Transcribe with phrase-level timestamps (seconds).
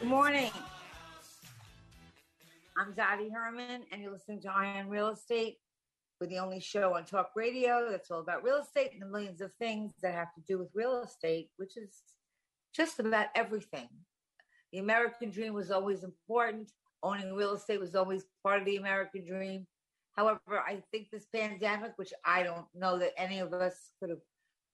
[0.00, 0.50] Good morning.
[2.78, 5.58] I'm Dottie Herman, and you're listening to Eye on Real Estate.
[6.20, 9.40] We're the only show on talk radio that's all about real estate and the millions
[9.40, 12.02] of things that have to do with real estate, which is
[12.74, 13.88] just about everything.
[14.72, 16.72] The American dream was always important.
[17.02, 19.66] Owning real estate was always part of the American dream.
[20.12, 24.18] However, I think this pandemic, which I don't know that any of us could have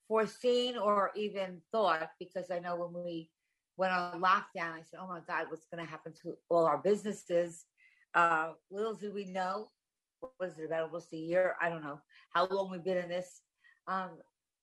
[0.09, 3.31] foreseen or even thought, because I know when we
[3.77, 6.79] went on lockdown, I said, "Oh my God, what's going to happen to all our
[6.79, 7.65] businesses?"
[8.15, 9.71] Uh, little did we know,
[10.39, 11.57] was it about almost a year?
[11.61, 13.43] I don't know how long we've been in this.
[13.89, 14.11] Um,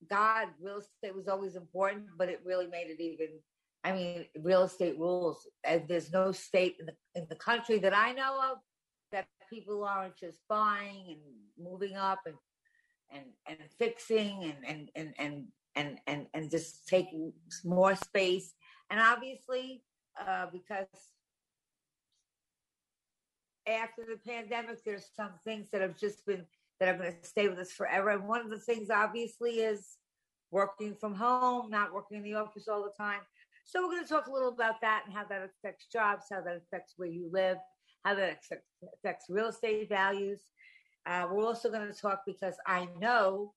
[0.09, 3.27] God, real estate was always important, but it really made it even.
[3.83, 5.47] I mean, real estate rules.
[5.63, 8.57] And there's no state in the in the country that I know of
[9.11, 11.19] that people aren't just buying and
[11.57, 12.35] moving up and
[13.13, 18.53] and and fixing and and and and and and, and just taking more space
[18.91, 19.81] and obviously,
[20.19, 20.85] uh, because
[23.65, 26.45] after the pandemic, there's some things that have just been
[26.79, 28.09] that are going to stay with us forever.
[28.09, 29.97] And one of the things, obviously, is
[30.51, 33.21] working from home, not working in the office all the time.
[33.63, 36.41] So we're going to talk a little about that and how that affects jobs, how
[36.41, 37.57] that affects where you live,
[38.03, 38.39] how that
[38.97, 40.41] affects real estate values.
[41.05, 43.53] Uh, we're also going to talk because I know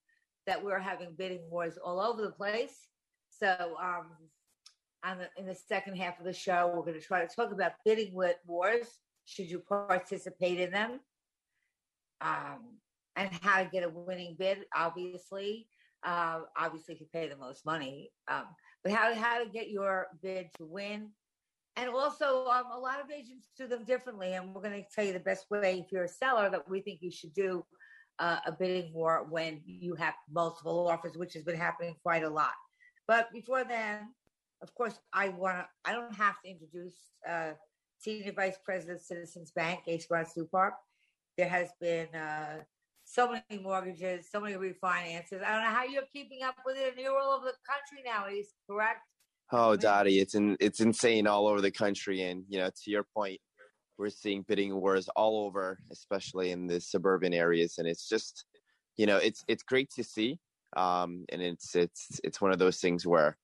[0.47, 2.87] that we're having bidding wars all over the place.
[3.29, 4.07] So um,
[5.03, 7.73] the, in the second half of the show, we're going to try to talk about
[7.83, 8.13] bidding
[8.45, 8.87] wars.
[9.25, 10.99] Should you participate in them?
[12.21, 12.77] Um,
[13.15, 15.67] and how to get a winning bid, obviously.
[16.03, 18.43] Uh, obviously, if you pay the most money, um,
[18.83, 21.09] but how, how to get your bid to win.
[21.77, 24.33] And also, um, a lot of agents do them differently.
[24.33, 26.79] And we're going to tell you the best way, if you're a seller, that we
[26.79, 27.65] think you should do
[28.19, 32.29] uh, a bidding war when you have multiple offers, which has been happening quite a
[32.29, 32.53] lot.
[33.07, 34.13] But before then,
[34.61, 36.95] of course, I want to, I don't have to introduce
[37.29, 37.51] uh,
[37.97, 40.71] Senior Vice President of Citizens Bank, Ace Brown Stupar.
[41.37, 42.59] There has been uh,
[43.03, 45.43] so many mortgages, so many refinances.
[45.43, 46.93] I don't know how you're keeping up with it.
[46.93, 49.01] And you're all over the country now, Ace, correct?
[49.51, 52.23] Oh, Dottie, it's in, it's insane all over the country.
[52.23, 53.39] And, you know, to your point,
[53.97, 57.75] we're seeing bidding wars all over, especially in the suburban areas.
[57.77, 58.45] And it's just,
[58.97, 60.39] you know, it's, it's great to see.
[60.75, 63.37] Um, and it's, it's, it's one of those things where,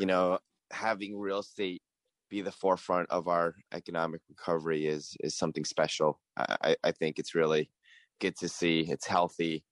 [0.00, 0.38] you know,
[0.70, 1.82] having real estate
[2.30, 6.20] be the forefront of our economic recovery is is something special.
[6.36, 7.70] I, I think it's really
[8.20, 8.80] good to see.
[8.88, 9.64] It's healthy,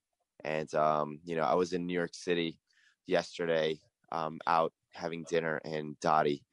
[0.44, 2.58] and um, you know, I was in New York City
[3.06, 3.80] yesterday,
[4.12, 6.44] um, out having dinner, and Dottie,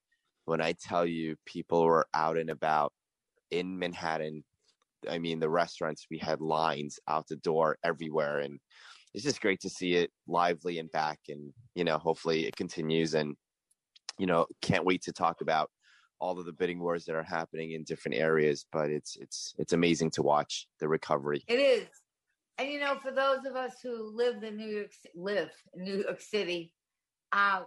[0.46, 2.94] when I tell you, people were out and about
[3.52, 4.44] in Manhattan.
[5.10, 8.60] I mean, the restaurants we had lines out the door everywhere, and
[9.14, 11.20] it's just great to see it lively and back.
[11.30, 13.36] And you know, hopefully, it continues and
[14.20, 15.72] you know, can't wait to talk about
[16.20, 18.66] all of the bidding wars that are happening in different areas.
[18.72, 21.44] But it's it's it's amazing to watch the recovery.
[21.48, 21.88] It is,
[22.58, 26.04] and you know, for those of us who live in New York, live in New
[26.04, 26.74] York City,
[27.32, 27.62] uh,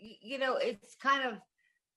[0.00, 1.38] you know, it's kind of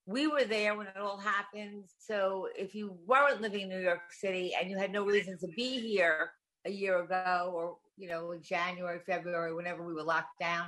[0.05, 1.85] we were there when it all happened.
[1.99, 5.47] So if you weren't living in New York City and you had no reason to
[5.55, 6.31] be here
[6.65, 10.67] a year ago, or you know, in January, February, whenever we were locked down,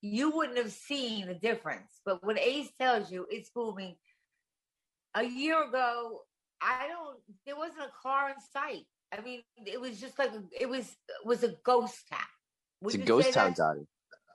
[0.00, 2.00] you wouldn't have seen the difference.
[2.04, 3.96] But when Ace tells you it's booming,
[5.14, 6.20] a year ago,
[6.60, 7.18] I don't.
[7.46, 8.86] There wasn't a car in sight.
[9.12, 12.20] I mean, it was just like it was was a ghost town.
[12.82, 13.86] Would it's a ghost town, Daddy.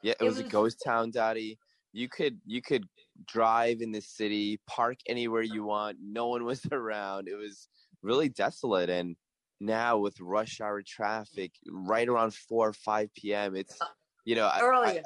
[0.04, 1.58] Yeah, it, it was, was, a ghost town, Daddy.
[1.96, 2.86] You could you could
[3.26, 5.98] drive in the city, park anywhere you want.
[6.04, 7.30] No one was around.
[7.30, 7.70] It was
[8.02, 9.16] really desolate, and
[9.62, 13.56] now with rush hour traffic right around 4 or 5 p.m.
[13.56, 13.86] It's, uh,
[14.26, 15.00] you know, earlier.
[15.00, 15.04] I,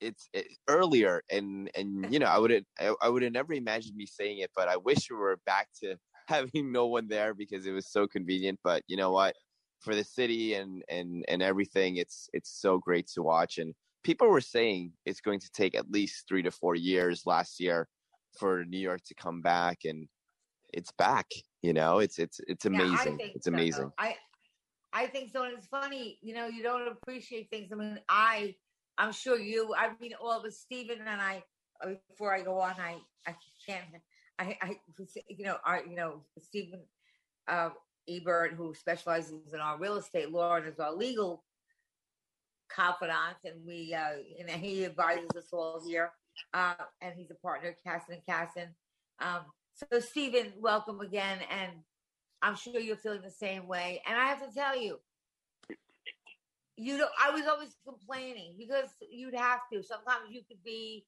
[0.00, 3.96] it's it, earlier and and you know i would I, I would have never imagined
[3.96, 5.94] me saying it but i wish we were back to
[6.26, 9.36] having no one there because it was so convenient but you know what
[9.78, 14.28] for the city and and and everything it's it's so great to watch and people
[14.28, 17.88] were saying it's going to take at least 3 to 4 years last year
[18.38, 20.08] for new york to come back and
[20.72, 21.26] it's back
[21.62, 24.16] you know it's it's it's amazing yeah, it's amazing i
[24.92, 28.54] i think so and it's funny you know you don't appreciate things i mean i
[28.98, 29.74] I'm sure you.
[29.76, 31.42] I mean, all of us, Stephen and I.
[31.82, 33.34] Uh, before I go on, I I
[33.66, 33.84] can't.
[34.38, 34.76] I I
[35.28, 36.80] you know our you know Stephen
[37.48, 37.70] uh,
[38.08, 41.42] Ebert, who specializes in our real estate law and is our legal
[42.74, 46.12] confidant, and we uh, and he advises us all here.
[46.54, 48.68] Uh, and he's a partner Casson and Casson.
[49.20, 49.40] Um,
[49.74, 51.72] so Stephen, welcome again, and
[52.42, 54.02] I'm sure you're feeling the same way.
[54.06, 54.98] And I have to tell you,
[56.76, 59.82] you know, I was always complaining because you'd have to.
[59.82, 61.04] Sometimes you could be,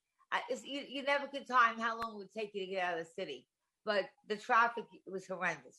[0.64, 3.06] you, you never could time how long it would take you to get out of
[3.06, 3.46] the city,
[3.84, 5.78] but the traffic was horrendous.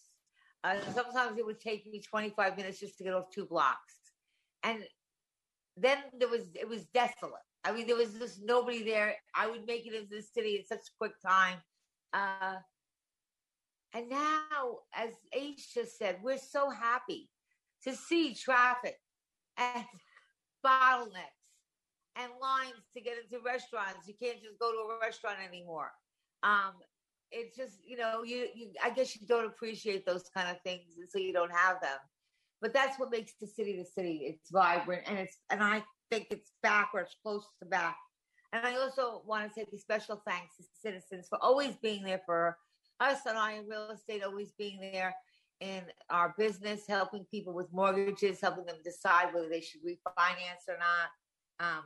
[0.64, 4.00] Uh, sometimes it would take me 25 minutes just to get off two blocks.
[4.64, 4.84] And
[5.78, 7.34] then there was, it was desolate.
[7.64, 9.16] I mean, there was just nobody there.
[9.34, 11.58] I would make it into the city in such a quick time.
[12.14, 12.58] Uh,
[13.94, 17.30] and now, as Ace just said, we're so happy
[17.84, 18.98] to see traffic
[19.58, 19.86] and
[20.66, 21.36] bottlenecks
[22.16, 24.08] and lines to get into restaurants.
[24.08, 25.92] You can't just go to a restaurant anymore.
[26.44, 26.74] Um,
[27.32, 30.98] it's just you know you, you I guess you don't appreciate those kind of things,
[30.98, 31.98] and so you don't have them.
[32.66, 34.22] But that's what makes the city the city.
[34.26, 37.96] It's vibrant, and it's and I think it's back or it's close to back.
[38.54, 42.22] And I also want to say a special thanks to citizens for always being there
[42.26, 42.58] for
[43.00, 45.14] us and I in real estate, always being there
[45.60, 50.80] in our business, helping people with mortgages, helping them decide whether they should refinance or
[50.80, 51.10] not.
[51.60, 51.84] Um,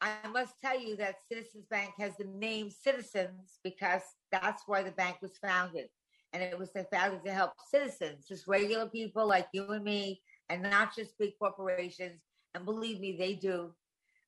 [0.00, 4.92] I must tell you that Citizens Bank has the name Citizens because that's why the
[4.92, 5.88] bank was founded.
[6.32, 10.20] And it was the founded to help citizens, just regular people like you and me,
[10.48, 12.20] and not just big corporations.
[12.54, 13.72] And believe me, they do.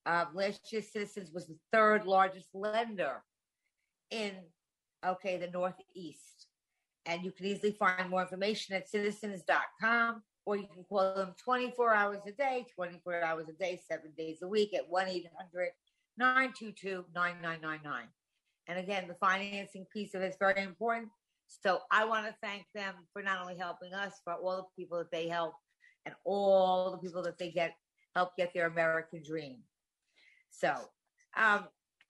[0.06, 3.22] Um, last year, Citizens was the third largest lender
[4.10, 4.32] in,
[5.06, 6.46] okay, the Northeast.
[7.06, 11.94] And you can easily find more information at citizens.com or you can call them 24
[11.94, 15.68] hours a day, 24 hours a day, seven days a week at 1 800
[16.18, 18.08] 922 9999.
[18.66, 21.08] And again, the financing piece of it is very important.
[21.50, 24.98] So I want to thank them for not only helping us, but all the people
[24.98, 25.54] that they help
[26.06, 27.74] and all the people that they get
[28.14, 29.58] help get their American dream.
[30.50, 30.74] So,
[31.36, 31.66] um,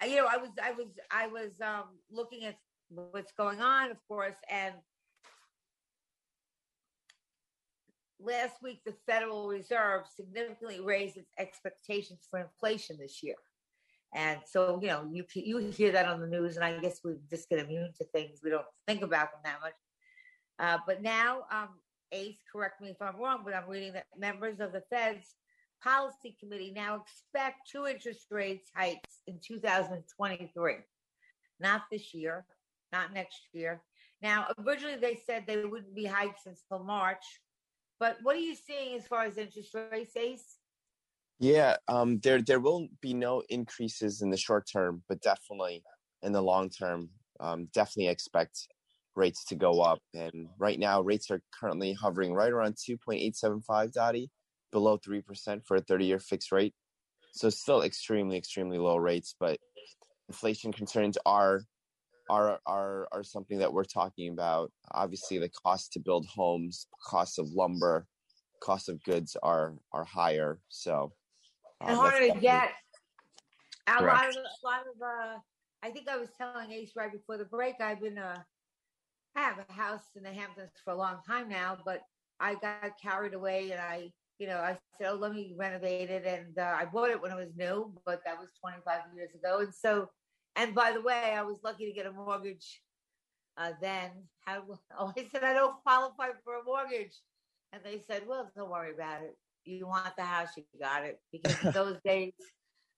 [0.06, 2.56] you know, I was, I was, I was um, looking at
[2.88, 4.36] what's going on, of course.
[4.50, 4.74] And
[8.18, 13.36] last week, the Federal Reserve significantly raised its expectations for inflation this year.
[14.12, 17.12] And so, you know, you you hear that on the news, and I guess we
[17.28, 18.40] just get immune to things.
[18.42, 19.74] We don't think about them that much.
[20.58, 21.68] Uh, but now, um,
[22.12, 25.34] Ace, correct me if I'm wrong, but I'm reading that members of the Fed's
[25.82, 30.74] policy committee now expect two interest rates hikes in 2023,
[31.60, 32.44] not this year,
[32.92, 33.80] not next year.
[34.22, 37.24] Now, originally they said they wouldn't be hikes until March,
[37.98, 40.59] but what are you seeing as far as interest rates, Ace?
[41.40, 45.82] Yeah, um, there there will be no increases in the short term, but definitely
[46.22, 47.08] in the long term,
[47.40, 48.68] um, definitely expect
[49.16, 50.00] rates to go up.
[50.12, 54.30] And right now, rates are currently hovering right around 2.875, Dottie,
[54.70, 56.74] below 3% for a 30 year fixed rate.
[57.32, 59.58] So still extremely, extremely low rates, but
[60.28, 61.62] inflation concerns are
[62.28, 64.72] are are are something that we're talking about.
[64.92, 68.06] Obviously, the cost to build homes, cost of lumber,
[68.62, 70.60] cost of goods are are higher.
[70.68, 71.12] So
[71.80, 72.70] uh, and harder to get.
[73.86, 75.38] A lot of a lot of uh,
[75.82, 77.74] I think I was telling Ace right before the break.
[77.80, 78.38] I've been uh,
[79.36, 82.02] I have a house in the Hamptons for a long time now, but
[82.38, 86.24] I got carried away and I you know, I said, oh, let me renovate it.
[86.24, 89.58] And uh, I bought it when it was new, but that was 25 years ago.
[89.58, 90.08] And so
[90.56, 92.82] and by the way, I was lucky to get a mortgage
[93.56, 94.10] uh, then.
[94.40, 94.62] How,
[94.98, 97.14] oh, I said, I don't qualify for a mortgage.
[97.72, 99.36] And they said, well, don't worry about it.
[99.64, 101.20] You want the house, you got it.
[101.32, 102.32] Because those days,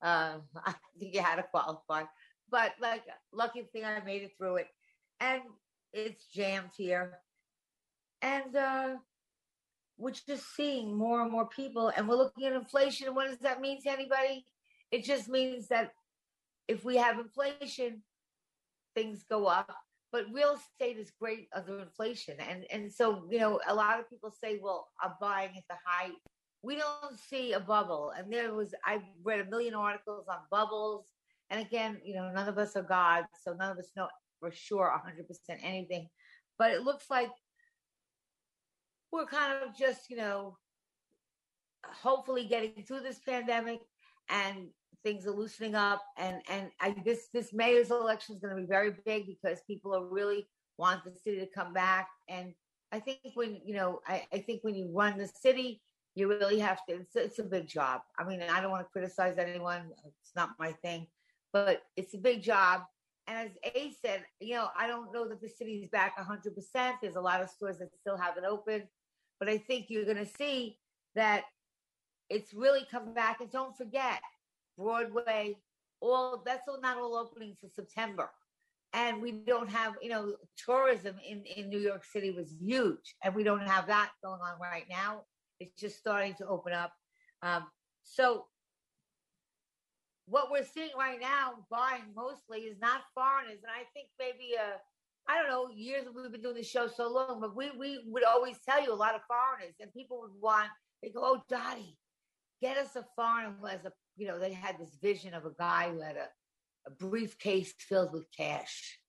[0.02, 2.04] uh, I think you had to qualify.
[2.50, 3.02] But like,
[3.32, 4.66] lucky thing I made it through it.
[5.20, 5.42] And
[5.92, 7.18] it's jammed here.
[8.20, 8.96] And uh,
[9.98, 11.92] we're just seeing more and more people.
[11.94, 13.14] And we're looking at inflation.
[13.14, 14.44] what does that mean to anybody?
[14.90, 15.92] It just means that
[16.68, 18.02] if we have inflation,
[18.94, 19.72] things go up.
[20.12, 22.36] but real estate is great under inflation.
[22.38, 25.76] And and so, you know, a lot of people say, well, I'm buying at the
[25.84, 26.12] height.
[26.62, 28.12] We don't see a bubble.
[28.16, 31.06] And there was I read a million articles on bubbles.
[31.50, 34.08] And again, you know, none of us are God, so none of us know
[34.40, 36.08] for sure 100% anything.
[36.58, 37.30] But it looks like
[39.10, 40.56] we're kind of just, you know,
[41.84, 43.80] hopefully getting through this pandemic
[44.30, 44.68] and
[45.02, 48.68] things are loosening up and and I, this this mayor's election is going to be
[48.68, 50.46] very big because people are really
[50.78, 52.54] want the city to come back and
[52.92, 55.82] i think when you know I, I think when you run the city
[56.14, 58.90] you really have to it's, it's a big job i mean i don't want to
[58.92, 61.06] criticize anyone it's not my thing
[61.52, 62.82] but it's a big job
[63.26, 67.16] and as a said you know i don't know that the city's back 100% there's
[67.16, 68.84] a lot of stores that still haven't opened
[69.38, 70.76] but i think you're going to see
[71.14, 71.44] that
[72.30, 74.20] it's really come back and don't forget
[74.78, 75.56] Broadway,
[76.00, 78.30] all that's all not all opening to September.
[78.94, 80.34] And we don't have, you know,
[80.66, 84.60] tourism in, in New York City was huge, and we don't have that going on
[84.60, 85.22] right now.
[85.62, 86.92] It's just starting to open up.
[87.42, 87.66] Um,
[88.04, 88.46] so,
[90.26, 94.78] what we're seeing right now, buying mostly, is not foreigners, and I think maybe uh,
[95.28, 98.24] I don't know, years we've been doing the show so long, but we we would
[98.24, 100.68] always tell you a lot of foreigners, and people would want
[101.02, 101.98] they go, "Oh, Dottie,
[102.60, 105.52] get us a foreigner who has a you know, they had this vision of a
[105.58, 106.28] guy who had a,
[106.86, 108.98] a briefcase filled with cash.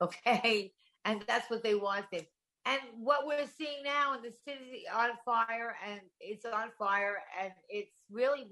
[0.00, 0.70] Okay.
[1.04, 2.26] And that's what they wanted.
[2.68, 7.52] And what we're seeing now in the city on fire and it's on fire and
[7.68, 8.46] it's really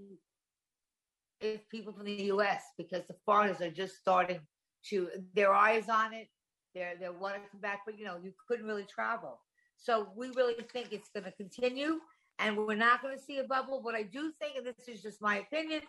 [1.43, 4.41] it's people from the US because the foreigners are just starting
[4.89, 6.29] to their eyes on it.
[6.75, 9.41] They're they want to come back, but you know, you couldn't really travel.
[9.77, 12.01] So we really think it's gonna continue
[12.39, 13.81] and we're not going to see a bubble.
[13.85, 15.83] But I do think, and this is just my opinion,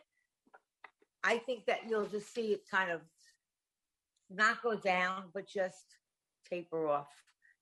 [1.24, 3.02] I think that you'll just see it kind of
[4.30, 5.86] not go down, but just
[6.50, 7.08] taper off.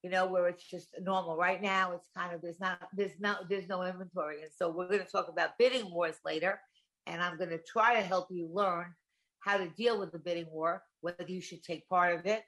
[0.06, 1.36] You know, where it's just normal.
[1.36, 4.88] Right now, it's kind of there's not there's no there's no inventory, and so we're
[4.88, 6.60] going to talk about bidding wars later,
[7.08, 8.94] and I'm going to try to help you learn
[9.40, 12.44] how to deal with the bidding war, whether you should take part of it,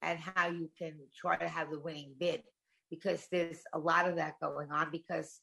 [0.00, 2.44] and how you can try to have the winning bid,
[2.88, 4.90] because there's a lot of that going on.
[4.90, 5.38] Because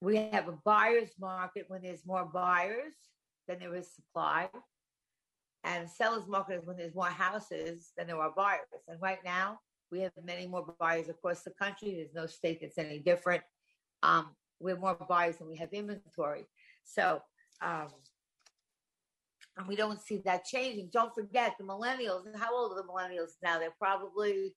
[0.00, 2.94] we have a buyer's market when there's more buyers
[3.46, 4.48] than there is supply.
[5.62, 8.60] And seller's market is when there's more houses than there are buyers.
[8.88, 9.58] And right now,
[9.90, 11.94] we have many more buyers across the country.
[11.94, 13.42] There's no state that's any different.
[14.02, 14.28] Um,
[14.60, 16.46] we have more buyers than we have inventory.
[16.84, 17.22] So,
[17.62, 17.88] um,
[19.56, 20.90] and we don't see that changing.
[20.92, 22.24] Don't forget the millennials.
[22.36, 23.58] How old are the millennials now?
[23.58, 24.54] They're probably,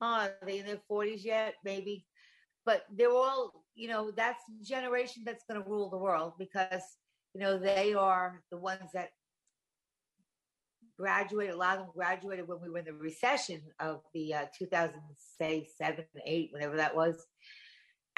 [0.00, 1.54] oh, are they in their 40s yet?
[1.64, 2.04] Maybe
[2.64, 6.82] but they're all, you know, that's the generation that's going to rule the world because,
[7.34, 9.10] you know, they are the ones that
[11.02, 11.54] graduated.
[11.54, 16.04] A lot of them graduated when we were in the recession of the uh, 2007,
[16.24, 17.26] 8, whenever that was.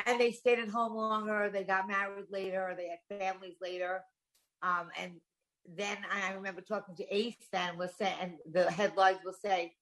[0.04, 1.48] And they stayed at home longer.
[1.50, 2.76] They got married later.
[2.76, 4.02] They had families later.
[4.62, 5.12] Um, and
[5.66, 9.72] then I remember talking to Ace then was saying, and the headlines will say,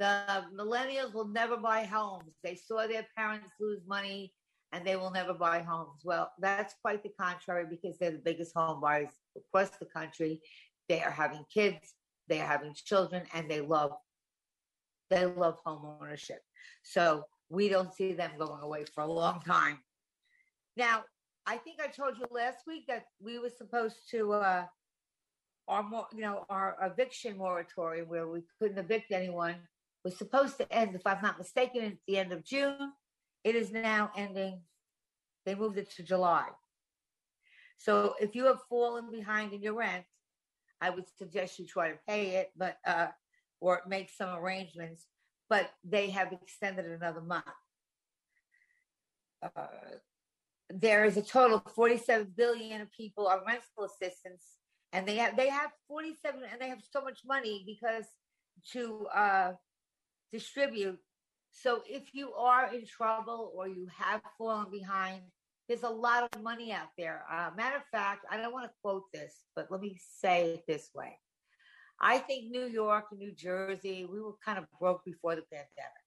[0.00, 2.34] the millennials will never buy homes.
[2.42, 4.32] They saw their parents lose money
[4.72, 6.00] and they will never buy homes.
[6.04, 10.40] Well, that's quite the contrary because they're the biggest home buyers across the country.
[10.88, 11.94] They are having kids,
[12.28, 13.92] they are having children, and they love
[15.10, 16.40] they love home ownership.
[16.82, 19.78] So we don't see them going away for a long time.
[20.76, 21.04] Now,
[21.46, 24.64] I think I told you last week that we were supposed to uh
[25.66, 29.56] our more you know our eviction moratorium where we couldn't evict anyone
[30.04, 32.92] was supposed to end, if I'm not mistaken, at the end of June.
[33.44, 34.60] It is now ending.
[35.44, 36.46] They moved it to July.
[37.78, 40.04] So if you have fallen behind in your rent,
[40.80, 43.08] I would suggest you try to pay it, but uh,
[43.60, 45.06] or make some arrangements.
[45.48, 47.44] But they have extended another month.
[49.42, 49.66] Uh,
[50.68, 54.44] there is a total of 47 billion people on rental assistance,
[54.92, 58.04] and they have they have 47, and they have so much money because
[58.72, 59.52] to uh,
[60.32, 60.98] distribute.
[61.52, 65.22] So if you are in trouble or you have fallen behind,
[65.68, 67.24] there's a lot of money out there.
[67.30, 70.64] Uh, matter of fact, I don't want to quote this, but let me say it
[70.66, 71.18] this way.
[72.00, 76.04] I think New York and New Jersey, we were kind of broke before the pandemic.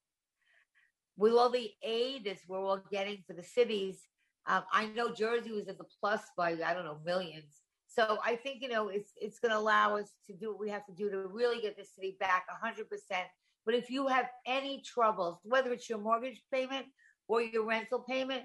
[1.18, 4.02] With all the aid that we're all getting for the cities,
[4.48, 7.54] um, I know Jersey was at the plus by I don't know millions.
[7.88, 10.70] So I think you know it's it's going to allow us to do what we
[10.70, 13.28] have to do to really get the city back 100 percent
[13.66, 16.86] but if you have any troubles, whether it's your mortgage payment
[17.28, 18.44] or your rental payment,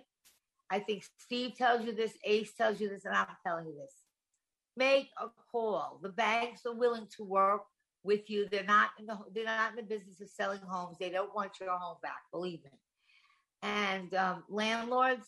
[0.71, 3.93] I think Steve tells you this, Ace tells you this, and I'm telling you this.
[4.77, 6.01] Make a call.
[6.03, 7.63] The banks are willing to work
[8.05, 8.49] with you.
[8.51, 10.97] They're not in the they're not in the business of selling homes.
[10.99, 12.71] They don't want your home back, believe me.
[13.63, 15.27] And um, landlords,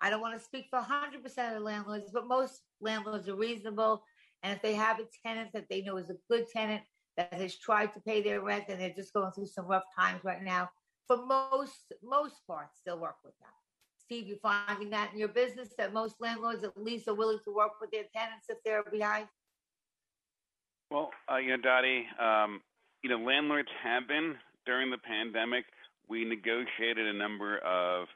[0.00, 4.02] I don't want to speak for 100% of the landlords, but most landlords are reasonable.
[4.42, 6.82] And if they have a tenant that they know is a good tenant
[7.16, 10.24] that has tried to pay their rent and they're just going through some rough times
[10.24, 10.70] right now,
[11.06, 13.48] for most most parts, they'll work with them.
[14.08, 17.52] Steve, you finding that in your business that most landlords at least are willing to
[17.52, 19.28] work with their tenants if they're behind?
[20.90, 22.62] Well, uh, you know, Dottie, um,
[23.04, 25.66] you know, landlords have been during the pandemic.
[26.08, 28.08] We negotiated a number of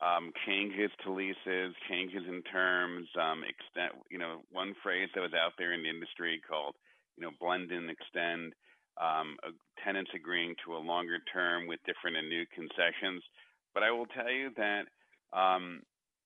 [0.00, 3.92] um, changes to leases, changes in terms, um, extent.
[4.10, 6.76] You know, one phrase that was out there in the industry called,
[7.18, 8.54] you know, blend and extend.
[8.96, 9.36] Um,
[9.84, 13.20] tenants agreeing to a longer term with different and new concessions.
[13.74, 14.88] But I will tell you that,
[15.32, 15.82] um,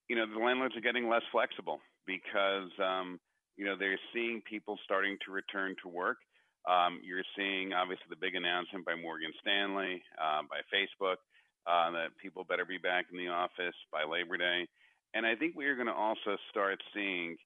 [0.09, 3.21] you know, the landlords are getting less flexible because um,
[3.61, 6.17] you know, they're seeing people starting to return to work.
[6.65, 11.21] Um, you're seeing obviously the big announcement by Morgan Stanley, uh, by Facebook,
[11.69, 14.67] uh, that people better be back in the office by Labor Day.
[15.13, 17.37] And I think what you're going to also start seeing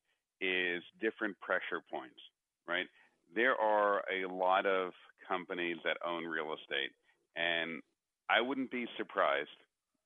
[0.41, 2.21] is different pressure points,
[2.69, 2.87] right?
[3.35, 4.93] There are a lot of
[5.27, 6.95] companies that own real estate,
[7.35, 7.83] and
[8.31, 9.59] I wouldn't be surprised.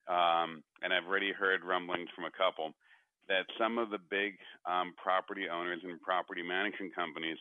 [0.09, 2.73] Um, and I've already heard rumblings from a couple
[3.29, 4.33] that some of the big
[4.65, 7.37] um, property owners and property management companies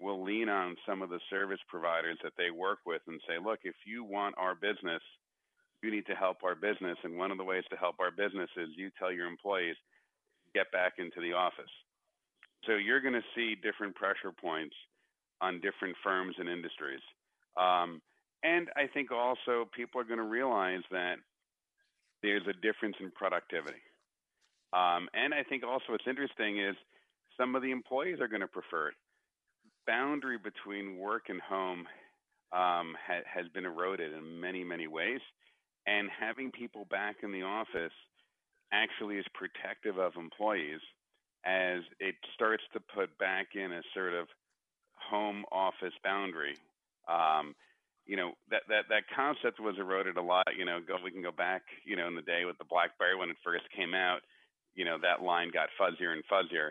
[0.00, 3.60] will lean on some of the service providers that they work with and say, look,
[3.62, 5.02] if you want our business,
[5.82, 6.98] you need to help our business.
[7.04, 9.76] And one of the ways to help our business is you tell your employees,
[10.52, 11.70] get back into the office.
[12.66, 14.74] So you're going to see different pressure points
[15.40, 17.00] on different firms and industries.
[17.56, 18.02] Um,
[18.42, 21.16] and I think also people are going to realize that
[22.22, 23.80] there's a difference in productivity.
[24.72, 26.76] Um, and I think also what's interesting is
[27.36, 28.94] some of the employees are going to prefer it.
[29.86, 31.86] Boundary between work and home
[32.52, 35.20] um, ha- has been eroded in many, many ways.
[35.86, 37.92] And having people back in the office
[38.72, 40.80] actually is protective of employees
[41.44, 44.28] as it starts to put back in a sort of
[44.94, 46.54] home office boundary.
[47.08, 47.54] Um,
[48.06, 50.46] you know that that that concept was eroded a lot.
[50.56, 51.62] You know, go we can go back.
[51.84, 54.20] You know, in the day with the BlackBerry when it first came out
[54.74, 56.70] you know that line got fuzzier and fuzzier.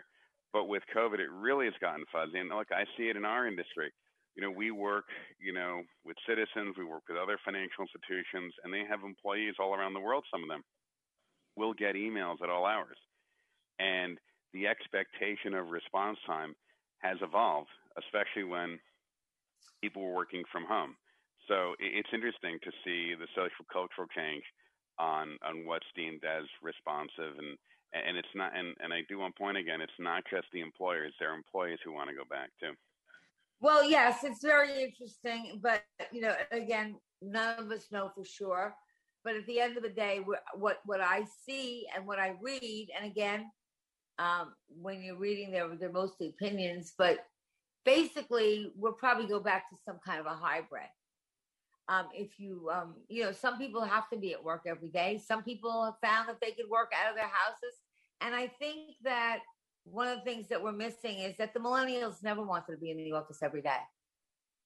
[0.52, 2.38] But with COVID, it really has gotten fuzzy.
[2.38, 3.92] And look, I see it in our industry.
[4.34, 5.04] You know, we work,
[5.38, 9.74] you know, with citizens, we work with other financial institutions, and they have employees all
[9.74, 10.24] around the world.
[10.30, 10.64] Some of them
[11.56, 12.96] will get emails at all hours,
[13.78, 14.18] and
[14.52, 16.54] the expectation of response time
[16.98, 18.78] has evolved, especially when
[19.82, 20.96] people were working from home.
[21.50, 24.44] So it's interesting to see the social cultural change
[25.00, 27.58] on on what's deemed as responsive and
[27.92, 31.12] and it's not and, and i do one point again it's not just the employers
[31.18, 32.72] they're employees who want to go back too.
[33.60, 35.82] Well yes it's very interesting but
[36.12, 38.74] you know again none of us know for sure
[39.24, 40.20] but at the end of the day
[40.54, 43.50] what what i see and what i read and again
[44.18, 47.20] um, when you're reading they're, they're mostly opinions but
[47.84, 50.88] basically we'll probably go back to some kind of a hybrid
[51.90, 55.20] um, if you, um, you know, some people have to be at work every day.
[55.26, 57.74] Some people have found that they could work out of their houses.
[58.20, 59.40] And I think that
[59.82, 62.92] one of the things that we're missing is that the millennials never wanted to be
[62.92, 63.80] in the office every day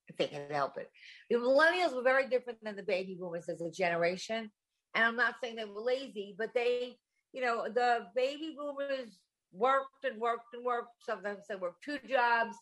[0.08, 0.90] if they can help it.
[1.30, 4.50] The millennials were very different than the baby boomers as a generation.
[4.94, 6.98] And I'm not saying they were lazy, but they,
[7.32, 9.18] you know, the baby boomers
[9.50, 10.90] worked and worked and worked.
[11.06, 12.54] Sometimes they worked two jobs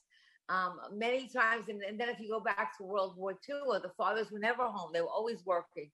[0.52, 1.68] um, many times.
[1.68, 4.64] And, and, then if you go back to World War II, the fathers were never
[4.64, 5.90] home, they were always working.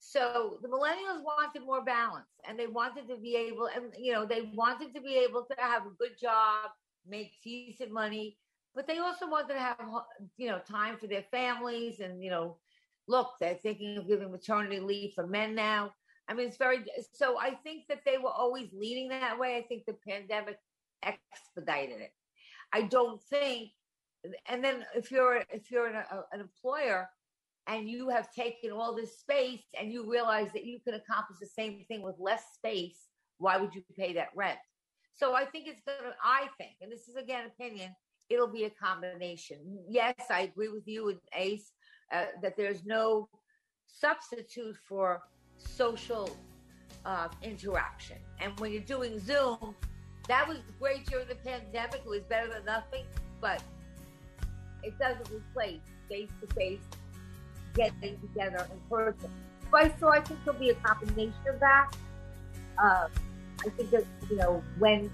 [0.00, 4.24] So the millennials wanted more balance and they wanted to be able, and you know,
[4.24, 6.70] they wanted to be able to have a good job,
[7.06, 8.38] make decent money,
[8.74, 9.76] but they also wanted to have,
[10.38, 12.00] you know, time for their families.
[12.00, 12.56] And, you know,
[13.08, 15.92] look, they're thinking of giving maternity leave for men now.
[16.28, 19.56] I mean, it's very, so I think that they were always leading that way.
[19.56, 20.58] I think the pandemic
[21.02, 22.12] expedited it.
[22.72, 23.70] I don't think
[24.48, 27.08] and then if you're if you're an, a, an employer
[27.66, 31.46] and you have taken all this space and you realize that you can accomplish the
[31.46, 34.58] same thing with less space why would you pay that rent?
[35.14, 37.94] So i think it's gonna i think and this is again opinion
[38.28, 39.58] it'll be a combination.
[39.88, 41.72] Yes i agree with you and ace
[42.12, 43.28] uh, that there's no
[43.86, 45.22] substitute for
[45.56, 46.28] social
[47.04, 48.16] uh, interaction.
[48.40, 49.74] And when you're doing zoom
[50.28, 53.04] that was great during the pandemic it was better than nothing
[53.40, 53.62] but
[54.82, 56.80] it doesn't replace face to face
[57.74, 59.30] getting together in person.
[59.70, 61.90] But so I think there'll be a combination of that.
[62.82, 63.08] Uh,
[63.64, 65.10] I think that you know when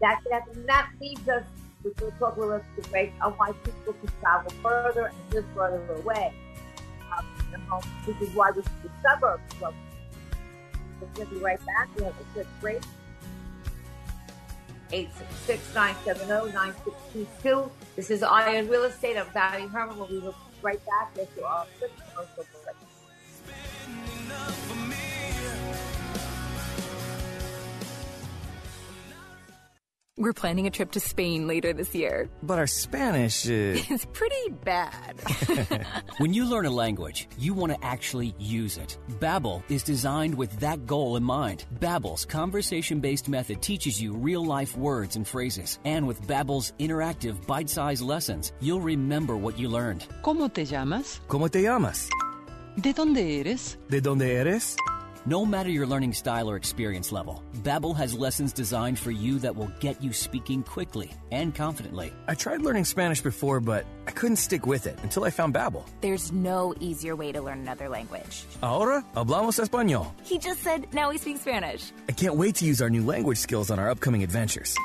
[0.00, 1.44] that can happen, that leads us
[2.00, 5.94] we'll talk a little bit break on why people can travel further and live further
[5.94, 6.34] away
[7.16, 9.42] um, from home, which is why we see the suburbs.
[9.60, 9.72] So
[11.00, 11.88] we're going to be right back.
[11.96, 12.82] We have a quick break.
[14.90, 17.70] 866-970-9622.
[17.96, 19.16] This is Eye on Real Estate.
[19.16, 19.98] I'm Dottie Herman.
[19.98, 20.20] We'll be
[20.62, 21.90] right back after our quick.
[30.16, 32.28] We're planning a trip to Spain later this year.
[32.40, 33.84] But our Spanish is.
[33.90, 35.20] It's pretty bad.
[36.18, 38.96] when you learn a language, you want to actually use it.
[39.18, 41.64] Babbel is designed with that goal in mind.
[41.80, 45.80] Babbel's conversation-based method teaches you real-life words and phrases.
[45.84, 50.06] And with Babbel's interactive bite-sized lessons, you'll remember what you learned.
[50.22, 51.20] ¿Cómo te llamas?
[51.26, 52.08] ¿Cómo te llamas?
[52.76, 53.78] ¿De dónde eres?
[53.88, 54.76] ¿De dónde eres?
[55.26, 59.56] No matter your learning style or experience level, Babbel has lessons designed for you that
[59.56, 62.12] will get you speaking quickly and confidently.
[62.28, 65.88] I tried learning Spanish before, but I couldn't stick with it until I found Babbel.
[66.02, 68.44] There's no easier way to learn another language.
[68.62, 70.12] Ahora hablamos español.
[70.24, 71.90] He just said now we speak Spanish.
[72.06, 74.76] I can't wait to use our new language skills on our upcoming adventures.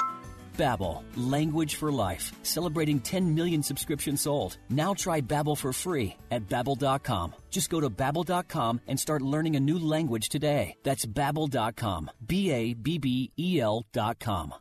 [0.59, 4.57] Babbel, language for life, celebrating 10 million subscriptions sold.
[4.69, 7.33] Now try Babbel for free at babbel.com.
[7.49, 10.75] Just go to babbel.com and start learning a new language today.
[10.83, 12.11] That's babbel.com.
[12.25, 14.53] B A B B E L.com.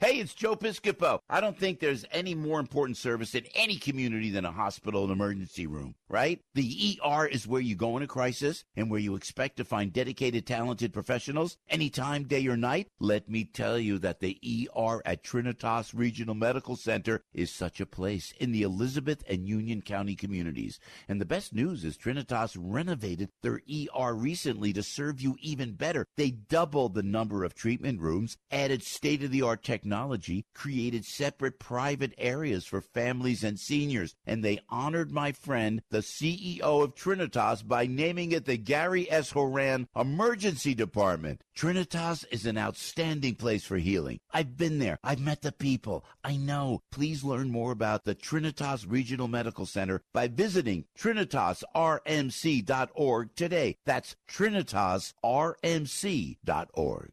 [0.00, 1.18] Hey, it's Joe Piscopo.
[1.28, 5.10] I don't think there's any more important service in any community than a hospital and
[5.10, 6.40] emergency room, right?
[6.54, 9.92] The ER is where you go in a crisis and where you expect to find
[9.92, 12.86] dedicated, talented professionals anytime, day or night.
[13.00, 14.38] Let me tell you that the
[14.72, 19.82] ER at Trinitas Regional Medical Center is such a place in the Elizabeth and Union
[19.82, 20.78] County communities.
[21.08, 26.06] And the best news is Trinitas renovated their ER recently to serve you even better.
[26.16, 31.02] They doubled the number of treatment rooms, added state of the art technology technology created
[31.02, 36.94] separate private areas for families and seniors, and they honored my friend, the CEO of
[36.94, 39.30] Trinitas, by naming it the Gary S.
[39.30, 41.40] Horan Emergency Department.
[41.56, 44.20] Trinitas is an outstanding place for healing.
[44.30, 44.98] I've been there.
[45.02, 46.04] I've met the people.
[46.22, 46.82] I know.
[46.92, 53.76] Please learn more about the Trinitas Regional Medical Center by visiting trinitasrmc.org today.
[53.86, 57.12] That's trinitasrmc.org.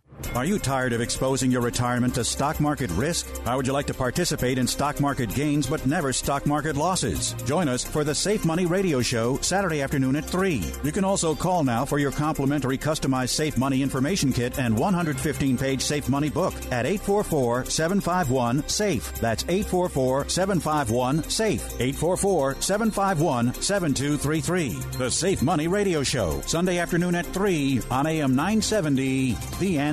[0.35, 3.27] Are you tired of exposing your retirement to stock market risk?
[3.43, 7.33] How would you like to participate in stock market gains but never stock market losses?
[7.45, 10.63] Join us for the Safe Money Radio Show Saturday afternoon at 3.
[10.85, 15.57] You can also call now for your complimentary customized Safe Money information kit and 115
[15.57, 19.13] page Safe Money book at 844 751 SAFE.
[19.19, 21.73] That's 844 751 SAFE.
[21.73, 24.97] 844 751 7233.
[24.97, 29.35] The Safe Money Radio Show, Sunday afternoon at 3 on AM 970.
[29.59, 29.90] The Answer.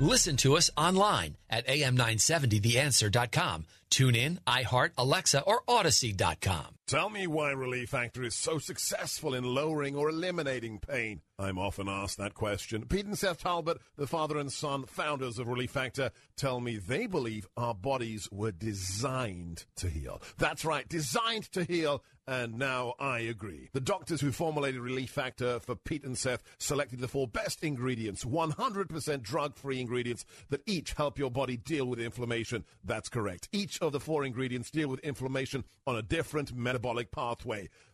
[0.00, 3.66] Listen to us online at am970theanswer.com.
[3.90, 6.66] Tune in, iHeart, Alexa, or Odyssey.com.
[6.86, 11.20] Tell me why Relief Factor is so successful in lowering or eliminating pain.
[11.38, 12.86] I'm often asked that question.
[12.86, 17.06] Pete and Seth Talbot, the father and son founders of Relief Factor, tell me they
[17.06, 20.20] believe our bodies were designed to heal.
[20.38, 22.02] That's right, designed to heal.
[22.26, 23.70] And now I agree.
[23.72, 28.24] The doctors who formulated Relief Factor for Pete and Seth selected the four best ingredients,
[28.24, 32.64] 100% drug free ingredients that each help your body deal with inflammation.
[32.84, 33.48] That's correct.
[33.52, 37.68] Each of the four ingredients deal with inflammation on a different metabolic pathway.